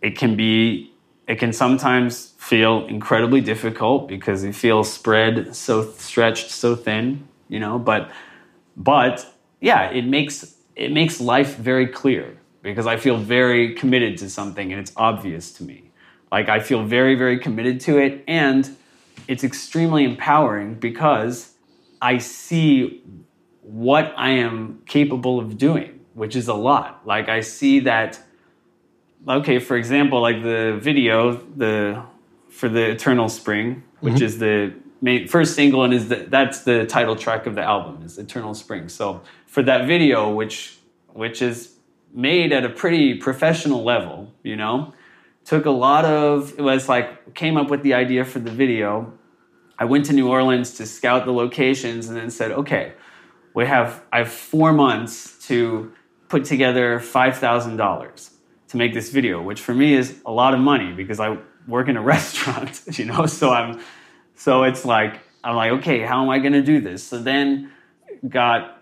[0.03, 0.93] it can be
[1.29, 7.61] it can sometimes feel incredibly difficult because you feel spread so stretched so thin, you
[7.61, 7.79] know.
[7.79, 8.11] But
[8.77, 9.25] but
[9.61, 14.73] yeah, it makes it makes life very clear because I feel very committed to something
[14.73, 15.93] and it's obvious to me.
[16.33, 18.69] Like I feel very very committed to it and
[19.29, 21.53] it's extremely empowering because
[22.03, 23.01] I see
[23.63, 27.07] what I am capable of doing, which is a lot.
[27.07, 28.19] Like I see that
[29.29, 32.10] okay, for example, like the video, the
[32.51, 34.25] for the Eternal Spring, which mm-hmm.
[34.25, 38.03] is the main, first single and is the, that's the title track of the album
[38.05, 38.89] is Eternal Spring.
[38.89, 40.77] So for that video, which
[41.09, 41.75] which is
[42.13, 44.93] made at a pretty professional level, you know,
[45.45, 49.13] took a lot of it was like came up with the idea for the video
[49.81, 52.93] I went to New Orleans to scout the locations and then said, okay,
[53.55, 55.93] we have I have four months to
[56.29, 58.31] put together five thousand dollars
[58.69, 61.89] to make this video, which for me is a lot of money because I work
[61.89, 63.27] in a restaurant, you know.
[63.27, 63.81] So I'm
[64.35, 67.03] so it's like I'm like, okay, how am I gonna do this?
[67.03, 67.73] So then
[68.29, 68.79] got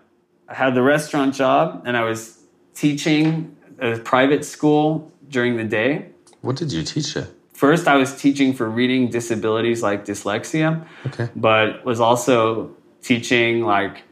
[0.47, 2.39] had the restaurant job and I was
[2.73, 6.09] teaching a private school during the day.
[6.41, 7.27] What did you teach there?
[7.59, 11.27] first I was teaching for reading disabilities like dyslexia, okay.
[11.35, 14.03] but was also teaching like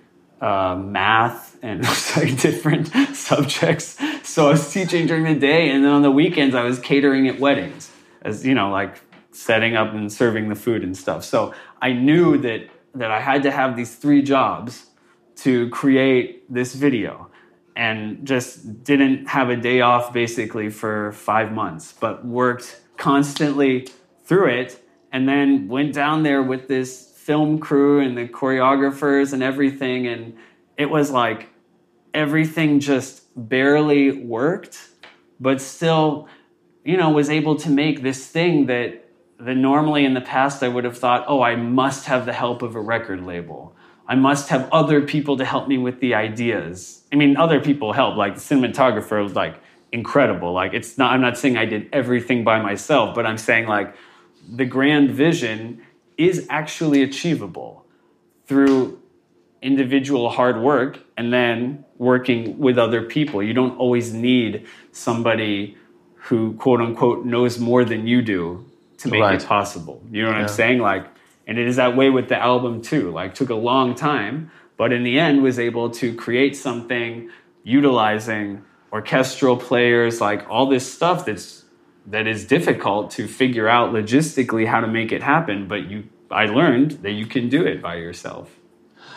[0.41, 1.82] uh, math and
[2.18, 3.97] like different subjects.
[4.24, 7.30] So I was teaching during the day, and then on the weekends I was catering
[7.30, 7.89] at weddings,
[8.28, 9.02] as you know, like
[9.32, 11.24] setting up and serving the food and stuff.
[11.24, 14.88] So I knew that that I had to have these three jobs
[15.38, 17.30] to create this video
[17.76, 23.88] and just didn't have a day off basically for five months, but worked constantly
[24.26, 29.44] through it and then went down there with this film crew and the choreographers and
[29.44, 30.36] everything and
[30.78, 31.50] it was like
[32.14, 34.90] everything just barely worked
[35.40, 36.28] but still
[36.88, 39.04] you know was able to make this thing that
[39.40, 42.62] that normally in the past I would have thought oh I must have the help
[42.62, 43.76] of a record label
[44.08, 47.94] I must have other people to help me with the ideas I mean other people
[47.94, 49.56] help like the cinematographer was like
[49.92, 50.54] incredible.
[50.54, 53.96] Like it's not I'm not saying I did everything by myself, but I'm saying like
[54.50, 55.82] the grand vision
[56.18, 57.86] is actually achievable
[58.46, 59.02] through
[59.62, 63.42] individual hard work and then working with other people.
[63.42, 65.78] You don't always need somebody
[66.28, 68.66] who quote unquote knows more than you do
[69.00, 69.42] to make right.
[69.42, 70.02] it possible.
[70.12, 70.44] You know what yeah.
[70.44, 70.80] I'm saying?
[70.80, 71.08] Like
[71.48, 73.12] and it is that way with the album too.
[73.12, 77.30] Like took a long time, but in the end was able to create something
[77.64, 81.64] utilizing orchestral players, like all this stuff that's
[82.06, 85.68] that is difficult to figure out logistically how to make it happen.
[85.68, 88.57] But you, I learned that you can do it by yourself.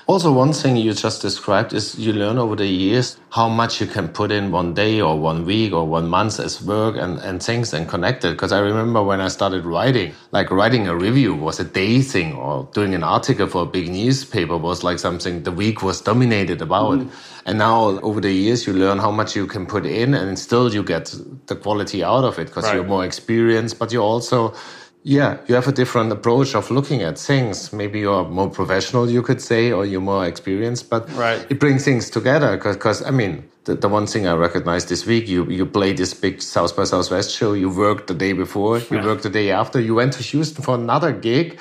[0.07, 3.87] Also, one thing you just described is you learn over the years how much you
[3.87, 7.43] can put in one day or one week or one month as work and, and
[7.43, 8.33] things and connect it.
[8.33, 12.35] Because I remember when I started writing, like writing a review was a day thing
[12.35, 16.61] or doing an article for a big newspaper was like something the week was dominated
[16.61, 16.99] about.
[16.99, 17.11] Mm.
[17.47, 20.73] And now over the years, you learn how much you can put in and still
[20.73, 21.15] you get
[21.47, 22.75] the quality out of it because right.
[22.75, 24.55] you're more experienced, but you also
[25.03, 27.73] yeah, you have a different approach of looking at things.
[27.73, 31.47] Maybe you're more professional, you could say, or you're more experienced, but right.
[31.49, 32.57] it brings things together.
[32.57, 36.13] Because, I mean, the, the one thing I recognized this week, you, you played this
[36.13, 39.05] big South by Southwest show, you worked the day before, you yeah.
[39.05, 41.59] worked the day after, you went to Houston for another gig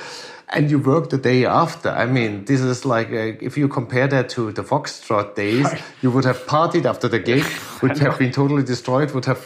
[0.51, 1.89] and you work the day after.
[1.89, 5.81] I mean, this is like uh, if you compare that to the Voxtrot days, right.
[6.01, 7.45] you would have partied after the gig,
[7.81, 9.45] would have been totally destroyed, would have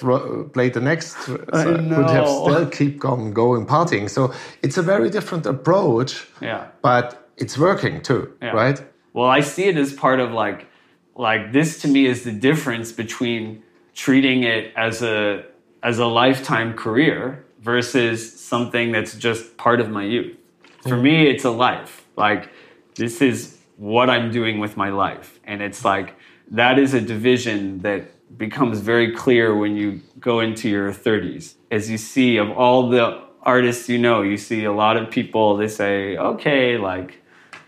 [0.54, 4.10] played the next, so would have still keep going, going partying.
[4.10, 6.26] So it's a very different approach.
[6.41, 6.68] Yeah.
[6.82, 8.51] But it's working too, yeah.
[8.51, 8.82] right?
[9.14, 10.68] Well, I see it as part of like,
[11.16, 13.62] like this to me is the difference between
[13.93, 15.45] treating it as a
[15.84, 20.38] as a lifetime career versus something that's just part of my youth
[20.84, 22.49] for me it's a life like
[22.95, 25.39] this is what I'm doing with my life.
[25.43, 26.15] And it's like
[26.51, 28.03] that is a division that
[28.38, 31.55] becomes very clear when you go into your 30s.
[31.71, 35.57] As you see of all the artists you know, you see a lot of people
[35.57, 37.19] they say, "Okay, like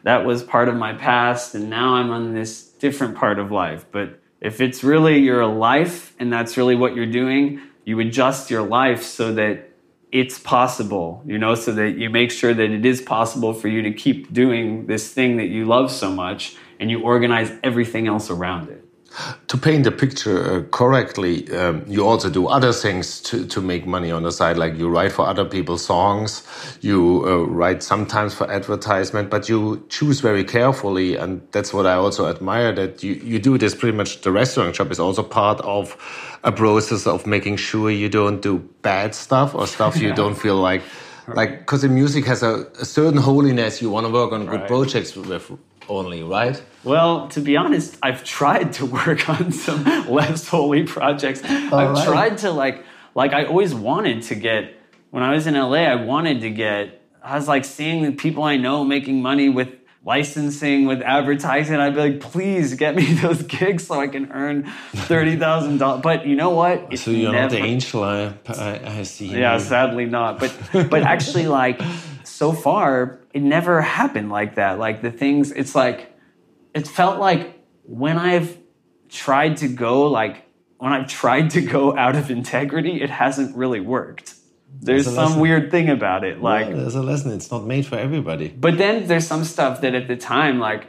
[0.03, 3.85] that was part of my past and now I'm on this different part of life."
[3.91, 8.63] But if it's really your life and that's really what you're doing, you adjust your
[8.63, 9.69] life so that
[10.15, 13.81] it's possible, you know, so that you make sure that it is possible for you
[13.81, 18.29] to keep doing this thing that you love so much and you organize everything else
[18.29, 18.81] around it.
[19.47, 23.85] To paint the picture uh, correctly, um, you also do other things to, to make
[23.85, 26.43] money on the side, like you write for other people's songs,
[26.81, 31.15] you uh, write sometimes for advertisement, but you choose very carefully.
[31.15, 34.21] And that's what I also admire that you, you do this pretty much.
[34.21, 35.95] The restaurant shop is also part of
[36.45, 40.55] a process of making sure you don't do bad stuff or stuff you don't feel
[40.55, 40.83] like.
[41.27, 44.59] Like, because the music has a, a certain holiness, you want to work on good
[44.59, 44.67] right.
[44.67, 46.61] projects with only, right?
[46.83, 51.43] Well, to be honest, I've tried to work on some less holy projects.
[51.43, 52.05] All I've right.
[52.05, 52.85] tried to like
[53.15, 54.75] like I always wanted to get
[55.09, 58.43] when I was in LA, I wanted to get I was like seeing the people
[58.43, 59.69] I know making money with
[60.05, 61.75] licensing with advertising.
[61.75, 66.01] I'd be like, please get me those gigs so I can earn thirty thousand dollars.
[66.01, 66.87] But you know what?
[66.91, 69.27] It's so you're never, not the angel I, I, I see.
[69.27, 70.39] Yeah, sadly not.
[70.39, 70.55] But
[70.89, 71.81] but actually, like
[72.23, 74.79] so far, it never happened like that.
[74.79, 76.13] Like the things, it's like,
[76.73, 78.57] it felt like when I've
[79.09, 80.45] tried to go, like,
[80.77, 84.35] when I've tried to go out of integrity, it hasn't really worked.
[84.81, 86.41] There's, some weird thing about it.
[86.41, 87.31] Like, yeah, there's a lesson.
[87.31, 88.49] It's not made for everybody.
[88.49, 90.87] But then there's some stuff that at the time, like,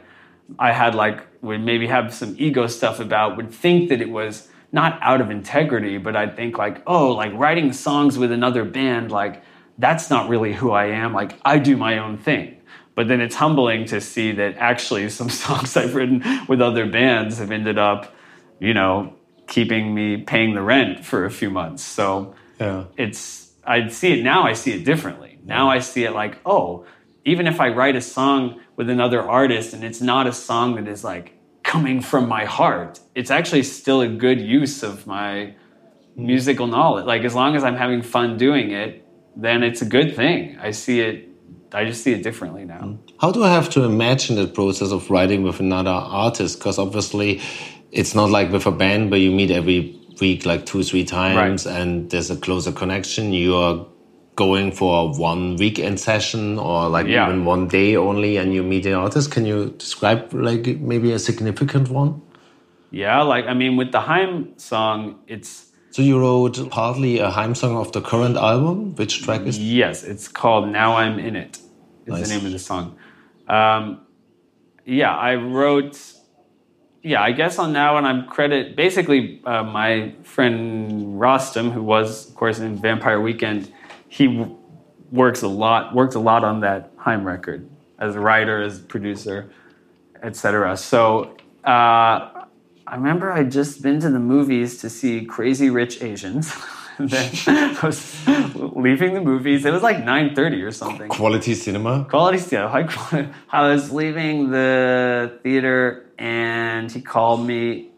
[0.59, 4.47] I had, like, would maybe have some ego stuff about, would think that it was
[4.71, 9.11] not out of integrity, but I'd think, like, oh, like writing songs with another band,
[9.11, 9.43] like,
[9.77, 11.13] that's not really who I am.
[11.13, 12.57] Like, I do my own thing.
[12.95, 17.37] But then it's humbling to see that actually some songs I've written with other bands
[17.37, 18.13] have ended up,
[18.59, 19.13] you know,
[19.47, 21.83] keeping me paying the rent for a few months.
[21.83, 22.85] So yeah.
[22.97, 25.39] it's, I see it now, I see it differently.
[25.43, 26.85] Now I see it like, oh,
[27.25, 30.87] even if I write a song with another artist and it's not a song that
[30.87, 35.53] is like coming from my heart, it's actually still a good use of my
[36.15, 37.05] musical knowledge.
[37.05, 39.05] Like as long as I'm having fun doing it,
[39.35, 40.57] then it's a good thing.
[40.59, 41.27] I see it.
[41.73, 42.79] I just see it differently now.
[42.79, 42.97] Mm.
[43.19, 46.59] How do I have to imagine the process of writing with another artist?
[46.59, 47.41] Because obviously,
[47.91, 51.65] it's not like with a band where you meet every week, like two, three times,
[51.65, 51.75] right.
[51.75, 53.33] and there's a closer connection.
[53.33, 53.85] You are
[54.35, 57.27] going for one weekend session or like yeah.
[57.27, 59.31] even one day only, and you meet the artist.
[59.31, 62.21] Can you describe like maybe a significant one?
[62.91, 67.55] Yeah, like I mean, with the Haim song, it's so you wrote partly a Haim
[67.55, 68.95] song of the current album.
[68.95, 69.57] Which track is?
[69.59, 71.59] Yes, it's called "Now I'm in It."
[72.05, 72.27] It's nice.
[72.27, 72.97] the name of the song.
[73.47, 74.01] Um,
[74.85, 75.99] yeah, I wrote.
[77.07, 82.27] Yeah, I guess on now, and I'm credit basically uh, my friend Rostam, who was,
[82.27, 83.71] of course, in Vampire Weekend.
[84.09, 84.45] He
[85.09, 88.83] works a lot, worked a lot on that Haim record as a writer, as a
[88.83, 89.49] producer,
[90.21, 90.75] etc.
[90.75, 91.69] So uh,
[92.85, 96.53] I remember I'd just been to the movies to see Crazy Rich Asians.
[96.99, 99.63] then I was leaving the movies.
[99.63, 101.07] It was like 9.30 or something.
[101.07, 102.03] Quality cinema?
[102.09, 103.29] Quality cinema, high quality.
[103.49, 107.89] I was leaving the theater and he called me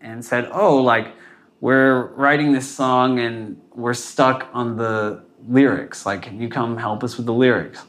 [0.00, 1.14] and said, oh, like,
[1.60, 6.04] we're writing this song and we're stuck on the lyrics.
[6.04, 7.82] Like, can you come help us with the lyrics?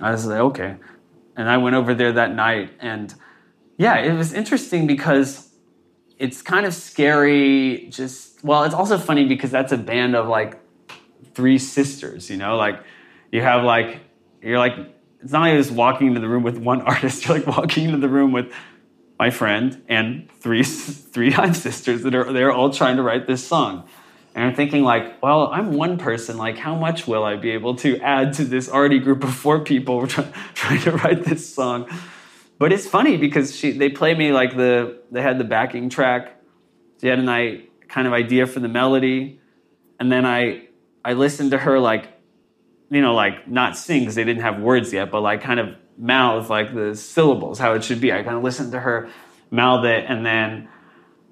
[0.00, 0.76] I was like, okay.
[1.36, 3.14] And I went over there that night and
[3.76, 5.52] yeah, it was interesting because
[6.22, 10.56] it's kind of scary just well it's also funny because that's a band of like
[11.34, 12.80] three sisters you know like
[13.32, 13.98] you have like
[14.40, 14.74] you're like
[15.20, 17.98] it's not like just walking into the room with one artist you're like walking into
[17.98, 18.52] the room with
[19.22, 20.64] my friend and three
[21.14, 23.88] three Haim sisters that are they're all trying to write this song.
[24.34, 27.74] And i'm thinking like well i'm one person like how much will i be able
[27.84, 30.06] to add to this already group of four people
[30.60, 31.88] trying, to write this song?
[32.58, 36.22] But it's funny because she they play me like the they had the backing track.
[37.00, 39.38] She had a night kind of idea for the melody,
[40.00, 40.66] and then I
[41.04, 42.04] I listened to her like
[42.90, 45.68] you know like not sing because they didn't have words yet, but like kind of
[45.98, 48.12] mouth like the syllables how it should be.
[48.12, 49.10] I kind of listened to her
[49.50, 50.68] mouth it, and then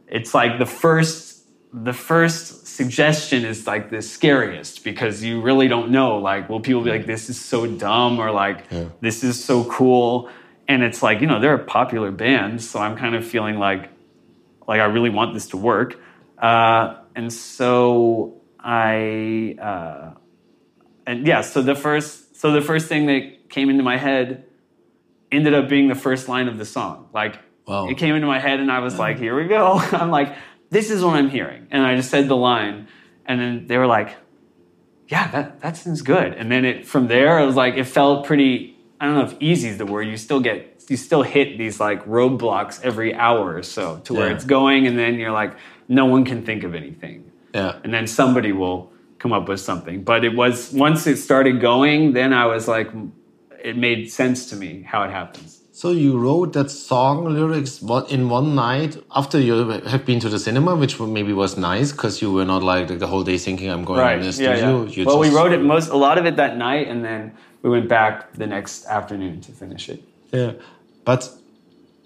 [0.07, 1.31] it's like the first
[1.73, 6.83] the first suggestion is like the scariest because you really don't know like will people
[6.83, 8.87] be like this is so dumb or like yeah.
[9.01, 10.29] this is so cool
[10.67, 13.89] and it's like you know they're a popular band so i'm kind of feeling like
[14.67, 16.01] like i really want this to work
[16.39, 20.15] uh, and so i uh,
[21.07, 24.45] and yeah so the first so the first thing that came into my head
[25.33, 27.09] ended up being the first line of the song.
[27.13, 27.89] Like Wow.
[27.89, 29.75] it came into my head and I was like, here we go.
[29.93, 30.35] I'm like,
[30.71, 31.67] this is what I'm hearing.
[31.71, 32.89] And I just said the line.
[33.27, 34.17] And then they were like,
[35.09, 36.33] yeah, that, that sounds good.
[36.35, 39.35] And then it from there, it was like, it felt pretty, I don't know if
[39.41, 40.03] easy is the word.
[40.03, 44.29] You still get, you still hit these like roadblocks every hour or so to where
[44.29, 44.35] Yeah.
[44.35, 44.87] it's going.
[44.87, 45.55] And then you're like,
[45.89, 47.79] no one can think of anything Yeah.
[47.85, 50.03] and then somebody will come up with something.
[50.03, 52.89] But it was once it started going, then I was like,
[53.65, 55.61] it made sense to me how it happens.
[55.73, 57.81] So you wrote that song lyrics
[58.11, 62.21] in one night after you have been to the cinema, which maybe was nice because
[62.21, 64.85] you were not like the whole day thinking I'm going in the studio.
[64.85, 67.33] You well, we wrote it most a lot of it that night, and then
[67.63, 70.03] we went back the next afternoon to finish it.
[70.33, 70.53] Yeah,
[71.07, 71.31] but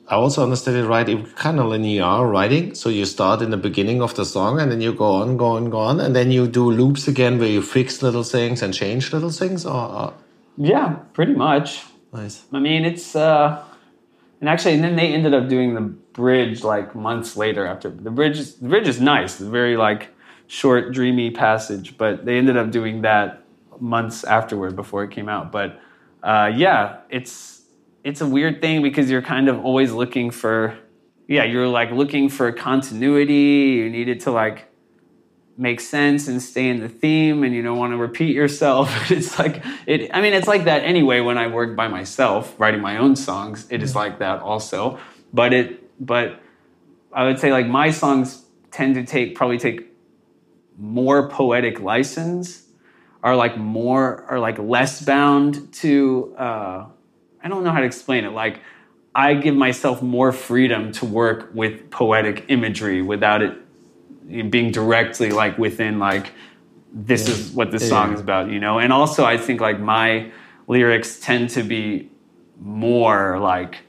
[0.07, 1.09] I also understood it right.
[1.09, 2.75] It kind of linear writing.
[2.75, 5.47] So you start in the beginning of the song, and then you go on, go
[5.47, 8.73] on, go on, and then you do loops again where you fix little things and
[8.73, 9.65] change little things.
[9.67, 10.15] Or, or
[10.57, 11.83] Yeah, pretty much.
[12.13, 12.45] nice.
[12.53, 13.63] I mean, it's uh,
[14.41, 17.67] and actually, and then they ended up doing the bridge like months later.
[17.67, 19.35] After the bridge, is, the bridge is nice.
[19.35, 20.15] It's a very like
[20.47, 23.43] short, dreamy passage, but they ended up doing that
[23.81, 25.51] months afterward before it came out.
[25.51, 25.81] But
[26.23, 27.63] uh, yeah, it's
[28.05, 30.79] it's a weird thing because you're kind of always looking for,
[31.27, 33.79] yeah, you're like looking for continuity.
[33.79, 34.69] You need it to like
[35.57, 39.11] make sense and stay in the theme and you don't want to repeat yourself.
[39.11, 42.81] It's like it i mean it's like that anyway when i work by myself writing
[42.81, 44.99] my own songs it is like that also.
[45.33, 46.41] But it but
[47.13, 49.93] i would say like my songs tend to take probably take
[50.77, 52.67] more poetic license
[53.23, 56.87] are like more are like less bound to uh
[57.43, 58.31] i don't know how to explain it.
[58.31, 58.61] Like
[59.15, 63.64] i give myself more freedom to work with poetic imagery without it
[64.27, 66.33] being directly like within like
[66.93, 68.79] this is what this song is about you know?
[68.79, 70.31] And also i think like my
[70.67, 72.11] lyrics tend to be
[72.59, 73.83] more like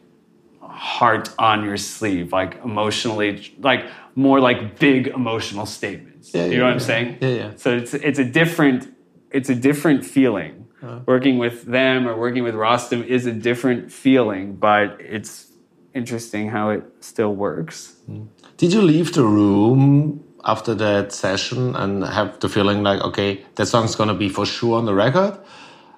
[0.62, 6.34] heart on your sleeve like emotionally like more like big emotional statements.
[6.34, 6.86] Yeah, you yeah, know what i'm yeah.
[6.86, 7.18] saying?
[7.22, 7.52] Yeah, yeah.
[7.56, 8.94] so it's it's a different
[9.32, 10.68] it's a different feeling.
[10.82, 11.00] Uh-huh.
[11.06, 15.52] Working with them or working with rostam is a different feeling but it's
[15.94, 17.96] interesting how it still works.
[18.10, 18.28] Mm.
[18.58, 23.66] Did you leave the room after that session and have the feeling like, okay, that
[23.66, 25.38] song's gonna be for sure on the record?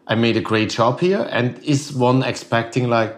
[0.07, 1.27] I made a great job here.
[1.31, 3.15] And is one expecting like,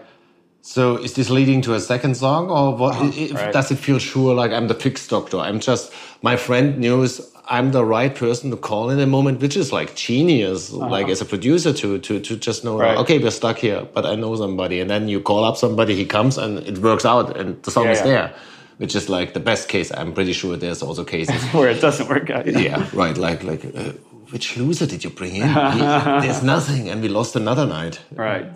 [0.62, 2.94] so is this leading to a second song or what?
[2.96, 3.12] Uh-huh.
[3.16, 3.52] i- right.
[3.52, 5.38] Does it feel sure like I'm the fix doctor?
[5.38, 9.56] I'm just, my friend knows I'm the right person to call in a moment, which
[9.56, 10.88] is like genius, uh-huh.
[10.88, 12.98] like as a producer to, to, to just know, Right.
[12.98, 14.80] okay, we're stuck here, but I know somebody.
[14.80, 17.84] And then you call up somebody, he comes and it works out and the song
[17.84, 18.04] Yeah, is yeah.
[18.04, 18.34] there,
[18.80, 19.92] which is like the best case.
[19.92, 21.42] I'm pretty sure there's also cases.
[21.52, 23.14] where it doesn't work out yeah, right.
[23.14, 23.92] Like, like, uh,
[24.30, 25.48] which loser did you bring in?
[25.48, 25.78] He-
[26.24, 26.88] there's nothing.
[26.88, 28.00] And we lost another night.
[28.10, 28.48] Right.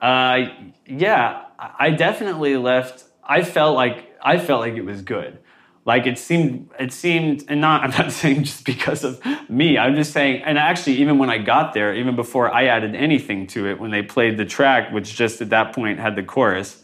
[0.00, 0.46] Uh,
[0.86, 3.04] yeah, I I definitely left.
[3.22, 5.38] I felt like I felt like it was good.
[5.84, 7.84] Like it seemed, it seemed, and not.
[7.84, 9.76] I'm not saying just because of me.
[9.76, 13.46] I'm just saying, and actually, even when I got there, even before I added anything
[13.48, 16.82] to it, when they played the track, which just at that point had the chorus,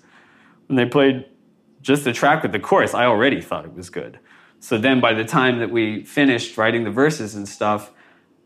[0.67, 1.25] when they played
[1.87, 4.19] just the track with the chorus, I already thought it was good.
[4.59, 7.93] So then, by the time that we finished writing the verses and stuff,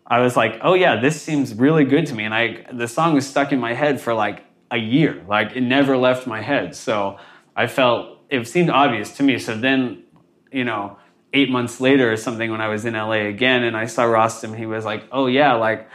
[0.07, 2.25] I was like, oh yeah, this seems really good to me.
[2.25, 5.25] And I the song was stuck in my head for like a year.
[5.27, 6.75] Like it never left my head.
[6.75, 7.19] So
[7.57, 9.39] I felt it seemed obvious to me.
[9.39, 10.03] So then,
[10.53, 10.99] you know,
[11.33, 14.57] eight months later or something when I was in LA again and I saw Rostam,
[14.57, 15.89] he was like, Oh yeah, like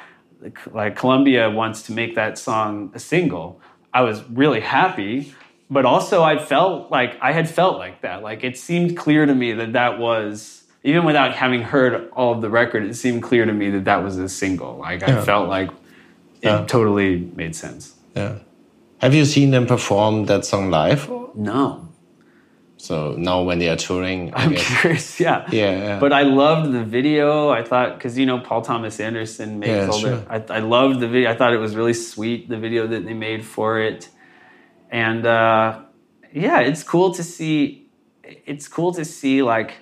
[0.71, 3.61] like Columbia wants to make that song a single.
[3.93, 5.33] I was really happy,
[5.69, 8.21] but also I felt like I had felt like that.
[8.23, 12.41] Like it seemed clear to me that that was even without having heard all of
[12.41, 14.77] the record, it seemed clear to me that that was a single.
[14.77, 15.21] Like I Yeah.
[15.23, 15.69] felt like
[16.41, 16.65] it Yeah.
[16.67, 17.95] totally made sense.
[18.15, 18.35] Yeah.
[19.01, 21.09] Have you seen them perform that song live?
[21.35, 21.81] No,
[22.77, 24.67] So now when they are touring, I I'm guess.
[24.81, 25.19] curious.
[25.19, 25.99] Yeah, Yeah, yeah.
[25.99, 27.49] But I loved the video.
[27.49, 30.17] I thought because you know Paul Thomas Anderson makes all sure.
[30.17, 30.53] the.
[30.53, 31.31] I, I loved the video.
[31.31, 34.09] I thought it was really sweet the video that they made for it,
[34.95, 35.81] and uh,
[36.31, 37.89] yeah, it's cool to see.
[38.23, 39.73] It's cool to see like.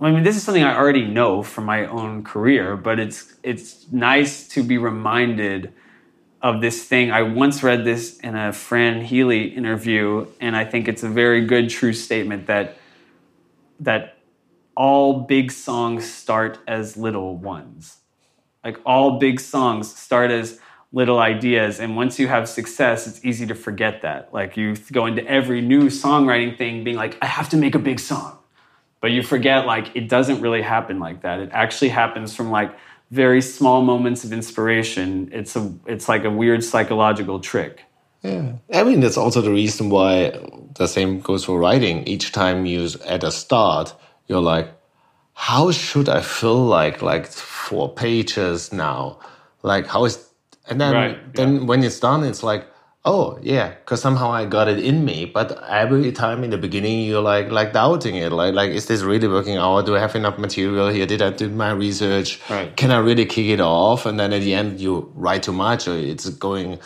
[0.00, 3.86] I mean, this is something I already know from my own career, but it's it's
[3.92, 5.74] nice to be reminded
[6.40, 7.12] of this thing.
[7.12, 11.44] I once read this in a Fran Healy interview, and I think it's a very
[11.44, 12.78] good, true statement that
[13.80, 14.16] that
[14.74, 17.98] all big songs start as little ones.
[18.64, 20.58] Like all big songs start as
[20.94, 24.32] little ideas, and once you have success, it's easy to forget that.
[24.32, 27.80] Like you go into every new songwriting thing being like, I have to make a
[27.80, 28.38] big song.
[29.00, 31.40] But you forget like it doesn't really happen like that.
[31.40, 32.74] It actually happens from like
[33.10, 35.28] very small moments of inspiration.
[35.32, 37.82] It's a it's like a weird psychological trick.
[38.22, 38.52] yeah.
[38.72, 40.32] I mean, that's also the reason why
[40.76, 42.06] the same goes for writing.
[42.06, 43.94] Each time you at a start,
[44.28, 44.72] you're like,
[45.34, 49.18] how should I fill like like four pages now?
[49.62, 50.33] Like how is
[50.68, 51.60] and then Right, then yeah.
[51.64, 52.66] when it's done, it's like,
[53.04, 55.26] oh yeah, because somehow I got it in me.
[55.26, 58.32] But every time in the beginning, you're like like doubting it.
[58.32, 59.86] Like like is this really working out?
[59.86, 61.06] Do I have enough material here?
[61.06, 62.40] Did I do my research?
[62.50, 62.74] Right.
[62.76, 64.06] Can I really kick it off?
[64.06, 66.78] And then at the end, you write too much, or it's going.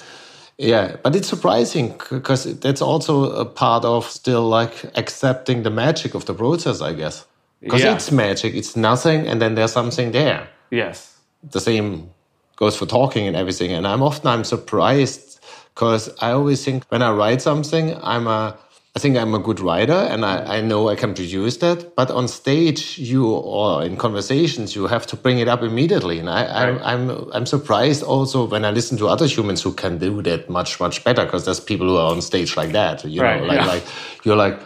[0.61, 6.15] Yeah, but it's surprising because that's also a part of still like accepting the magic
[6.15, 7.25] of the process, I guess.
[7.61, 7.95] Because Yeah.
[7.95, 11.15] it's magic, it's nothing, and then there's something there Yes.
[11.53, 12.11] the same
[12.59, 13.73] goes for talking and everything.
[13.73, 15.41] And I'm often I'm surprised
[15.75, 18.57] because I always think when I write something, I'm a
[18.97, 21.95] I think I'm a good writer and I, I know I can produce that.
[21.95, 26.19] But on stage, you or in conversations, you have to bring it up immediately.
[26.19, 26.41] And I,
[26.73, 26.81] Right.
[26.83, 27.03] I, I'm
[27.37, 31.05] I'm surprised also when I listen to other humans who can do that much much
[31.05, 33.05] better because there's people who are on stage like that.
[33.05, 33.67] You Right, know, like yeah.
[33.75, 33.85] like
[34.25, 34.59] you're like,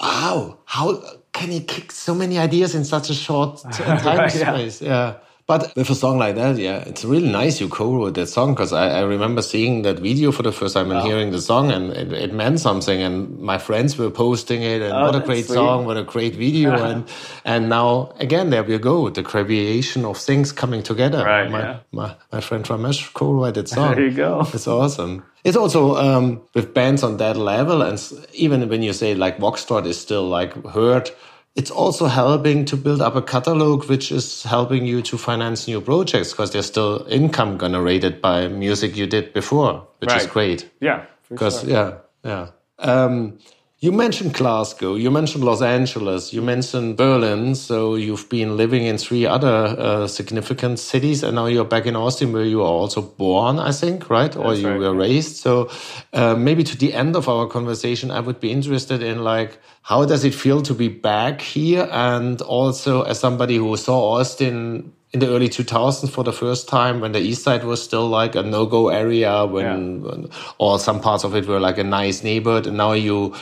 [0.00, 1.02] wow, how
[1.32, 4.54] can he kick so many ideas in such a short time Right, yeah.
[4.54, 4.80] space?
[4.82, 5.14] Yeah.
[5.48, 8.74] But with a song like that, yeah, it's really nice you co-wrote that song because
[8.74, 11.90] I, I remember seeing that video for the first time and hearing the song and
[11.92, 15.46] it, it meant something and my friends were posting it and Oh, what a great
[15.46, 15.54] sweet.
[15.54, 17.08] song, what a great video and
[17.46, 21.24] and now again there we go, the creation of things coming together.
[21.24, 21.78] Right, my, yeah.
[21.92, 23.94] my my friend Ramesh co-wrote that song.
[23.94, 24.46] There you go.
[24.52, 25.24] It's awesome.
[25.44, 27.98] It's also um, with bands on that level, and
[28.34, 31.10] even when you say like Voxtrot is still like heard,
[31.58, 35.80] it's also helping to build up a catalog, which is helping you to finance new
[35.80, 40.70] projects because there's still income generated by music you did before, which is great.
[40.80, 41.06] Yeah.
[41.28, 41.70] Because sure.
[41.70, 42.50] yeah, yeah.
[42.78, 43.38] Um,
[43.80, 47.54] you mentioned Glasgow, you mentioned Los Angeles, you mentioned Berlin.
[47.54, 49.48] So you've been living in three other
[49.78, 53.70] uh, significant cities, and now you're back in Austin, where you are also born, I
[53.70, 54.34] think, right?
[54.34, 55.36] or you right, were raised.
[55.36, 55.70] So
[56.12, 60.04] uh, maybe to the end of our conversation, I would be interested in like how
[60.04, 65.20] does it feel to be back here, and also as somebody who saw Austin in
[65.20, 68.42] the early 2000s for the first time when the east side was still like a
[68.42, 72.76] no-go area when, when or some parts of it were like a nice neighborhood and
[72.76, 73.34] now you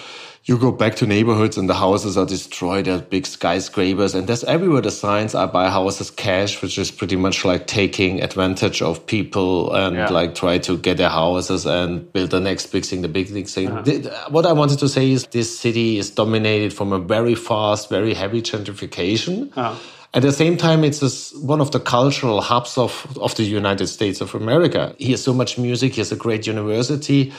[0.46, 4.44] you go back to neighborhoods and the houses are destroyed there's big skyscrapers and there's
[4.44, 9.04] everywhere the signs are buy houses cash which is pretty much like taking advantage of
[9.06, 10.08] people and Yeah.
[10.08, 13.68] like try to get their houses and build the next big thing the big thing
[13.68, 13.82] uh-huh.
[13.82, 17.34] thing Th- what i wanted to say is this city is dominated from a very
[17.34, 19.74] fast very heavy gentrification uh-huh.
[20.14, 23.88] at the same time, it's this, one of the cultural hubs of, of the United
[23.88, 24.94] States of America.
[24.98, 25.96] Here's so much music.
[25.96, 27.32] Here's a great university.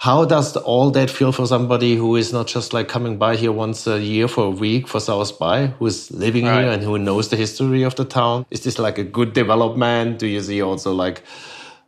[0.00, 3.50] How does all that feel for somebody who is not just like coming by here
[3.50, 6.62] once a year for a week for South by, who is living Right.
[6.62, 8.46] here and who knows the history of the town?
[8.50, 10.20] Is this like a good development?
[10.20, 11.24] Do you see also like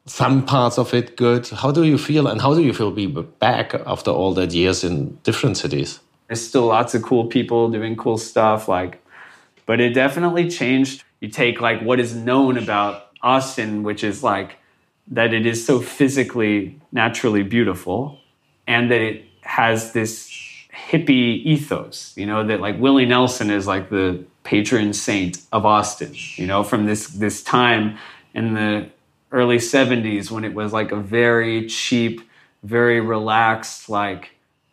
[0.07, 1.47] some parts of it good?
[1.49, 4.83] How do you feel and how do you feel be back after all that years
[4.83, 6.01] in different cities?
[6.27, 8.67] There's still lots of cool people doing cool stuff.
[8.67, 9.01] Like,
[9.67, 11.05] but it definitely changed.
[11.21, 14.57] You take like what is known about Austin, which is like
[15.11, 18.19] that it is so physically, naturally beautiful,
[18.67, 20.31] and that it has this
[20.73, 22.13] hippie ethos.
[22.17, 26.13] You know that like Willie Nelson is like the patron saint of Austin.
[26.15, 27.99] You know from this this time
[28.35, 28.89] in the
[29.33, 32.21] early 70s when it was like a very cheap,
[32.63, 34.31] very relaxed, like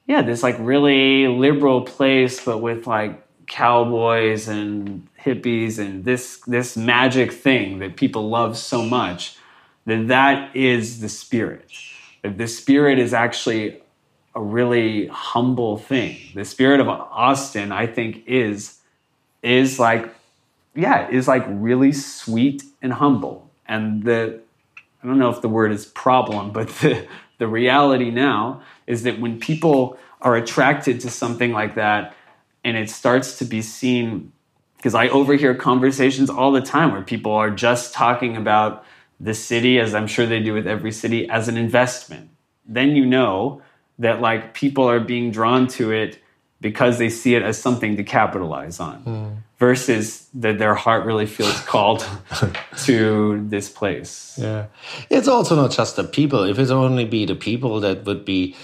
[0.07, 6.77] yeah, this like really liberal place, but with like cowboys and hippies and this this
[6.77, 9.37] magic thing that people love so much.
[9.87, 11.71] That that is the spirit.
[12.21, 13.81] That the spirit is actually
[14.35, 16.17] a really humble thing.
[16.35, 18.79] The spirit of Austin, I think, is
[19.41, 20.13] is like
[20.75, 23.49] yeah, is like really sweet and humble.
[23.67, 24.41] And the
[25.01, 27.07] I don't know if the word is problem, but the,
[27.37, 32.13] the reality now is that when people are attracted to something like that
[32.63, 34.33] and it starts to be seen,
[34.75, 38.83] because I overhear conversations all the time where people are just talking about
[39.19, 42.29] the city, as I'm sure they do with every city, as an investment.
[42.65, 43.61] Then you know
[43.99, 46.19] that like people are being drawn to it
[46.61, 49.27] because they see it as something to capitalize on hmm.
[49.59, 52.05] versus that their heart really feels called
[52.83, 54.37] to this place.
[54.41, 54.67] Yeah.
[55.09, 56.43] It's also not just the people.
[56.43, 58.55] If it's only be the people that would be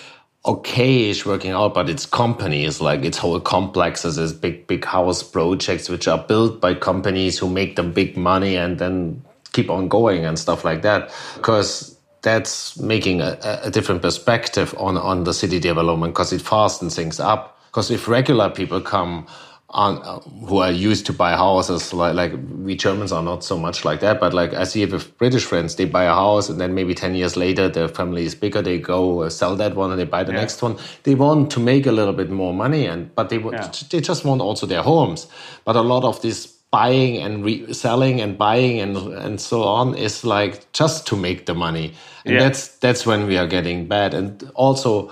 [0.45, 5.87] okay-ish working out, but it's companies, like it's whole complexes, it's big, big house projects
[5.87, 9.23] which are built by companies who make them big money and then
[9.53, 11.11] keep on going and stuff like that.
[11.35, 16.95] Because that's making a, a different perspective on, on the city development because it fastens
[16.95, 17.59] things up.
[17.67, 19.27] Because if regular people come
[19.73, 23.57] on, uh, who are used to buy houses like, like we Germans are not so
[23.57, 26.47] much like that but like I see it with British friends they buy a house
[26.47, 29.75] and then maybe 10 years later their family is bigger they go uh, sell that
[29.75, 30.41] one and they buy the yeah.
[30.41, 33.71] next one they want to make a little bit more money and but they yeah.
[33.89, 35.25] they just want also their homes
[35.65, 40.23] but a lot of this buying and reselling and buying and and so on is
[40.23, 41.93] like just to make the money
[42.25, 42.39] and yeah.
[42.39, 45.11] that's that's when we are getting bad and also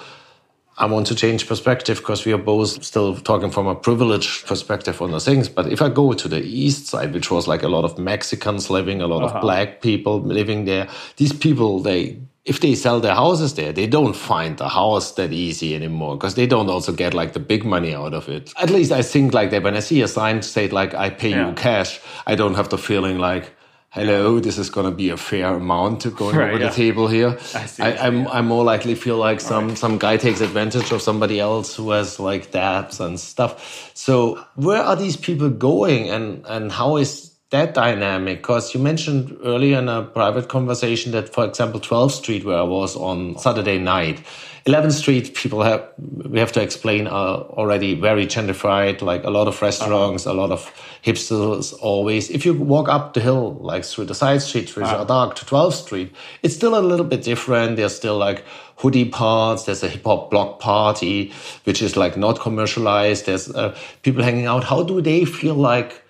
[0.77, 4.99] I want to change perspective because we are both still talking from a privileged perspective
[4.99, 5.47] on the things.
[5.47, 8.69] But if I go to the east side, which was like a lot of Mexicans
[8.71, 9.25] living, a lot uh -huh.
[9.25, 9.41] of uh-huh.
[9.41, 14.15] black people living there, these people, they if they sell their houses there, they don't
[14.15, 17.93] find the house that easy anymore because they don't also get like the big money
[17.93, 18.51] out of it.
[18.59, 21.31] At least I think like that when I see a sign say like I pay
[21.31, 21.49] yeah.
[21.49, 23.53] you cash, I don't have the feeling like
[23.91, 26.69] hello, this is going to be a fair amount going right, over yeah.
[26.69, 27.37] the table here.
[27.53, 29.77] I, see, I, am I'm, I'm more likely feel like some right.
[29.77, 33.91] some guy takes advantage of somebody else who has like debts and stuff.
[33.93, 38.41] So where are these people going, and and how is that dynamic?
[38.41, 42.63] Because you mentioned earlier in a private conversation that, for example, 12th Street, where I
[42.63, 44.23] was on Saturday night
[44.67, 49.47] 11th Street, people have, we have to explain, are already very gentrified, like a lot
[49.47, 50.71] of restaurants, a lot of
[51.03, 52.29] hipsters always.
[52.29, 54.99] If you walk up the hill, like through the side streets, which uh -huh.
[54.99, 56.11] are dark, to 12th Street,
[56.43, 57.75] it's still a little bit different.
[57.75, 58.43] There's still like
[58.75, 59.63] hoodie parts.
[59.63, 61.31] There's a hip hop block party,
[61.65, 63.25] which is like not commercialized.
[63.25, 63.73] There's uh,
[64.03, 64.63] people hanging out.
[64.63, 66.00] How do they feel like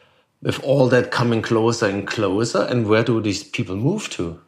[0.41, 2.63] with all that coming closer and closer?
[2.63, 4.39] And where do these people move to?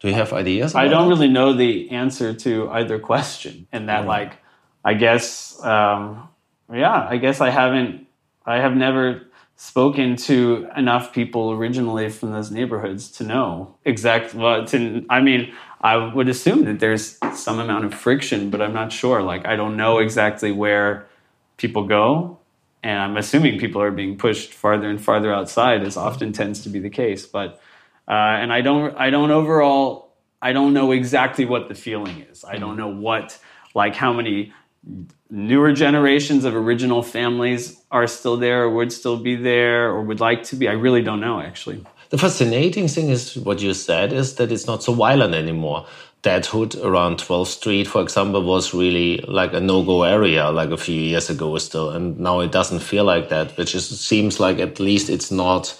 [0.00, 0.74] Do you have ideas?
[0.74, 3.66] I don't really know the answer to either question.
[3.72, 4.08] And that, mm.
[4.08, 4.38] like,
[4.84, 6.28] I guess, um,
[6.72, 8.06] yeah, I guess I haven't,
[8.46, 9.22] I have never
[9.56, 14.68] spoken to enough people originally from those neighborhoods to know exactly what.
[14.68, 18.92] To, I mean, I would assume that there's some amount of friction, but I'm not
[18.92, 19.20] sure.
[19.20, 21.08] Like, I don't know exactly where
[21.56, 22.37] people go.
[22.88, 26.70] And I'm assuming people are being pushed farther and farther outside, as often tends to
[26.70, 27.26] be the case.
[27.26, 27.60] But
[28.08, 32.46] uh, and I don't I don't overall I don't know exactly what the feeling is.
[32.46, 33.38] I don't know what
[33.74, 34.54] like how many
[35.28, 40.20] newer generations of original families are still there or would still be there or would
[40.20, 40.66] like to be.
[40.66, 41.84] I really don't know actually.
[42.08, 45.84] The fascinating thing is what you said is that it's not so violent anymore.
[46.22, 50.76] That hood around 12th Street, for example, was really like a no-go area like a
[50.76, 51.90] few years ago still.
[51.90, 55.78] And now it doesn't feel like that, which is, seems like at least it's not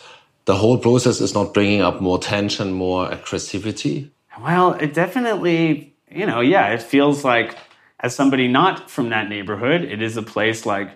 [0.48, 4.10] the whole process is not bringing up more tension, more aggressivity?
[4.40, 7.54] Well, it definitely, you know, yeah, it feels like
[8.00, 10.90] as somebody not from that neighborhood, it is a place like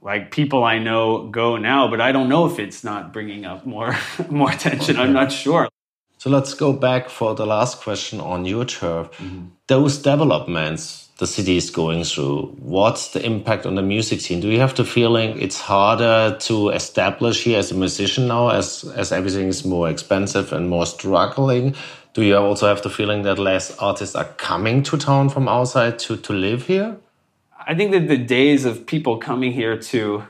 [0.00, 3.64] like people I know go now, but I don't know if it's not bringing up
[3.64, 3.94] more
[4.30, 4.96] more tension.
[4.96, 5.68] I'm not sure.
[6.22, 9.08] So let's go back for the last question on your turf.
[9.18, 9.46] Mm -hmm.
[9.66, 12.54] Those developments the city is going through.
[12.74, 14.40] What's the impact on the music scene?
[14.40, 18.84] Do you have the feeling it's harder to establish here as a musician now as,
[18.96, 21.74] as everything is more expensive and more struggling?
[22.14, 25.92] Do you also have the feeling that less artists are coming to town from outside
[26.06, 26.96] to, to live here?
[27.70, 30.22] I think that the days of people coming here to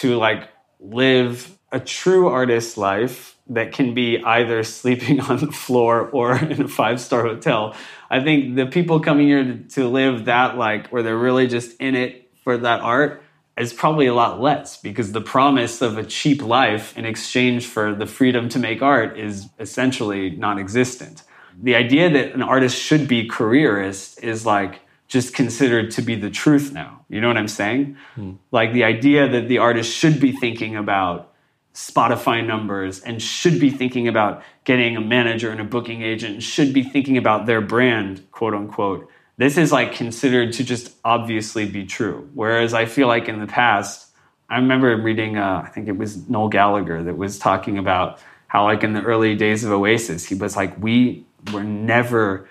[0.00, 0.42] to like
[0.80, 1.34] live
[1.72, 6.68] a true artist life that can be either sleeping on the floor or in a
[6.68, 7.74] five star hotel.
[8.08, 11.78] I think the people coming here to, to, live that like where they're really just
[11.80, 13.22] in it for that art
[13.58, 17.94] is probably a lot less because the promise of a cheap life in exchange for
[17.94, 21.22] the freedom to make art is essentially non-existent.
[21.62, 26.30] The idea that an artist should be careerist is like just considered to be the
[26.30, 27.04] truth now.
[27.08, 27.96] You know what I'm saying?
[28.14, 28.34] Hmm.
[28.50, 31.29] Like the idea that the artist should be thinking about
[31.74, 36.72] Spotify numbers and should be thinking about getting a manager and a booking agent, should
[36.72, 39.08] be thinking about their brand, quote unquote.
[39.36, 42.28] This is like considered to just obviously be true.
[42.34, 44.08] Whereas I feel like in the past,
[44.50, 48.18] I remember reading, uh, I think it was Noel Gallagher that was talking about
[48.48, 52.48] how, like, in the early days of Oasis, he was like, we were never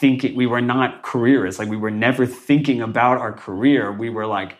[0.00, 1.58] thinking, we were not careerists.
[1.58, 3.92] Like, we were never thinking about our career.
[3.92, 4.56] We were like,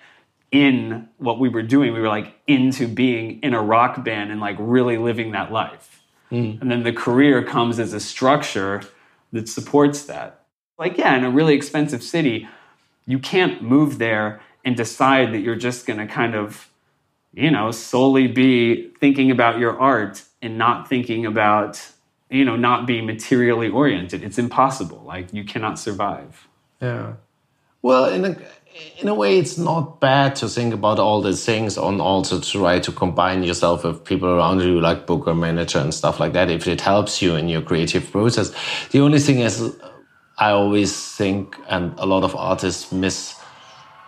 [0.51, 1.93] in what we were doing.
[1.93, 6.03] We were like into being in a rock band and like really living that life.
[6.31, 6.61] Mm.
[6.61, 8.83] And then the career comes as a structure
[9.33, 10.45] that supports that.
[10.79, 12.49] Like, yeah, in a really expensive city,
[13.07, 16.69] you can't move there and decide that you're just going to kind of,
[17.33, 21.81] you know, solely be thinking about your art and not thinking about,
[22.31, 24.23] you know, not being materially oriented.
[24.23, 25.03] It's impossible.
[25.05, 26.49] Like, you cannot survive.
[26.81, 27.15] Yeah.
[27.83, 28.37] Well, in a,
[28.99, 32.81] in a way, it's not bad to think about all these things and also try
[32.81, 36.67] to combine yourself with people around you, like booker, manager, and stuff like that, if
[36.67, 38.53] it helps you in your creative process.
[38.91, 39.77] The only thing is,
[40.39, 43.41] I always think, and a lot of artists miss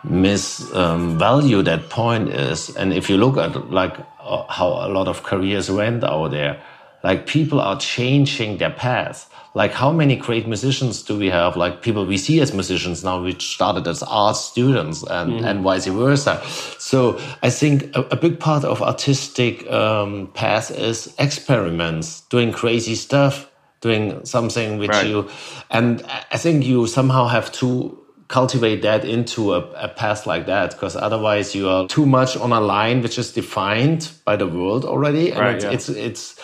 [0.04, 5.08] misvalue um, that point is, and if you look at like uh, how a lot
[5.08, 6.62] of careers went out there,
[7.02, 9.28] like people are changing their path.
[9.56, 11.56] Like how many great musicians do we have?
[11.56, 15.62] Like people we see as musicians now, which started as art students and, mm and
[15.62, 16.42] vice versa.
[16.78, 22.94] So I think a, a big part of artistic um, path is experiments, doing crazy
[22.96, 23.50] stuff,
[23.80, 25.06] doing something which right.
[25.06, 25.26] you,
[25.70, 27.96] and I think you somehow have to
[28.28, 32.52] cultivate that into a, a path like that because otherwise you are too much on
[32.52, 35.70] a line which is defined by the world already and right, it's, yeah.
[35.72, 36.40] it's, it's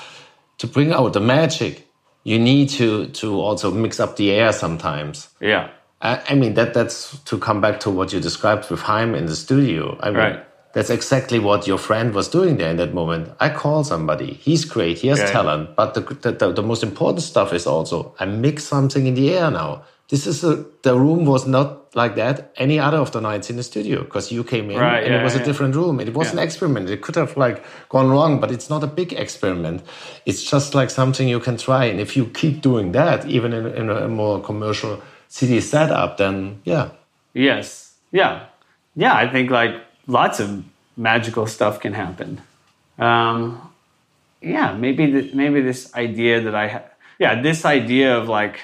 [0.56, 1.91] to bring out the magic
[2.24, 5.28] you need to to also mix up the air sometimes.
[5.40, 5.70] Yeah.
[6.00, 9.26] I, I mean that that's to come back to what you described with Haim in
[9.26, 9.98] the studio.
[10.00, 10.72] I mean right.
[10.72, 13.30] that's exactly what your friend was doing there in that moment.
[13.40, 14.34] I call somebody.
[14.34, 14.98] He's great.
[14.98, 15.68] He has yeah, talent.
[15.68, 15.74] Yeah.
[15.76, 19.50] but the, the, the most important stuff is also i mix something in the air
[19.50, 19.82] now
[20.12, 23.56] this is a, the room was not like that any other of the nights in
[23.56, 25.40] the studio because you came in right, and yeah, it was yeah.
[25.40, 26.00] a different room.
[26.00, 26.32] It was yeah.
[26.34, 26.90] an experiment.
[26.90, 29.82] It could have like gone wrong, but it's not a big experiment.
[30.26, 31.86] It's just like something you can try.
[31.86, 36.60] And if you keep doing that, even in, in a more commercial city setup, then
[36.64, 36.90] yeah.
[37.32, 37.94] Yes.
[38.10, 38.44] Yeah.
[38.94, 39.14] Yeah.
[39.14, 40.62] I think like lots of
[40.94, 42.42] magical stuff can happen.
[42.98, 43.72] Um,
[44.42, 44.76] yeah.
[44.76, 46.84] Maybe the, maybe this idea that I have.
[47.18, 48.60] Yeah, this idea of like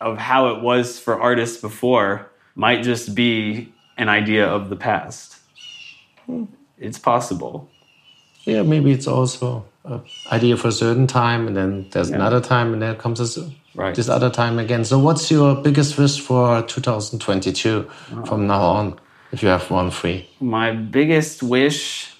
[0.00, 5.36] of how it was for artists before might just be an idea of the past.
[6.26, 6.44] Hmm.
[6.78, 7.68] It's possible.
[8.44, 12.16] Yeah, maybe it's also an idea for a certain time, and then there's yeah.
[12.16, 13.38] another time, and then comes this,
[13.74, 13.94] right.
[13.94, 14.84] this other time again.
[14.84, 18.24] So, what's your biggest wish for 2022 oh.
[18.24, 19.00] from now on,
[19.32, 20.28] if you have one free?
[20.40, 22.14] My biggest wish,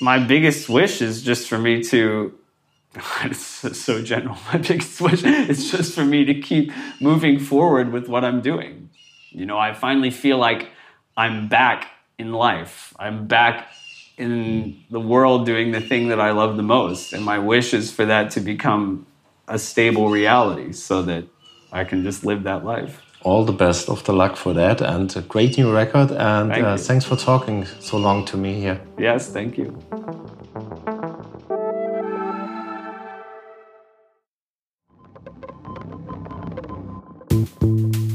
[0.00, 2.32] my biggest wish is just for me to
[2.94, 4.36] it's so general.
[4.52, 8.90] My biggest wish is just for me to keep moving forward with what I'm doing.
[9.30, 10.68] You know, I finally feel like
[11.16, 11.88] I'm back
[12.18, 12.94] in life.
[12.98, 13.68] I'm back
[14.18, 17.12] in the world doing the thing that I love the most.
[17.12, 19.06] And my wish is for that to become
[19.48, 21.24] a stable reality so that
[21.72, 23.02] I can just live that life.
[23.22, 26.10] All the best of the luck for that and a great new record.
[26.10, 28.80] And Thank uh, thanks for talking so long to me here.
[28.98, 29.78] Yes, thank you.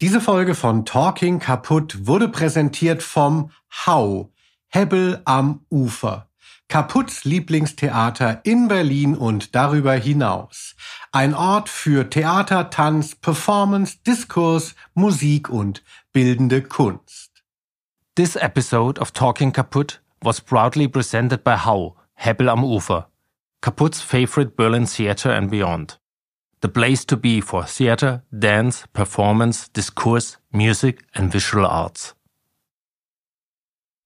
[0.00, 3.50] Diese Folge von Talking Kaputt wurde präsentiert vom
[3.84, 4.32] Hau,
[4.68, 6.30] Hebbel am Ufer.
[6.68, 10.74] Kaputts Lieblingstheater in Berlin und darüber hinaus.
[11.12, 15.82] Ein Ort für Theater, Tanz, Performance, Diskurs, Musik und
[16.14, 17.42] bildende Kunst.
[18.14, 23.10] This episode of Talking Kaputt was proudly presented by Hau, Hebbel am Ufer,
[23.60, 26.00] Kaputt's favorite Berlin theater and beyond.
[26.60, 32.14] The place to be for theater, dance, performance, discourse, music, and visual arts.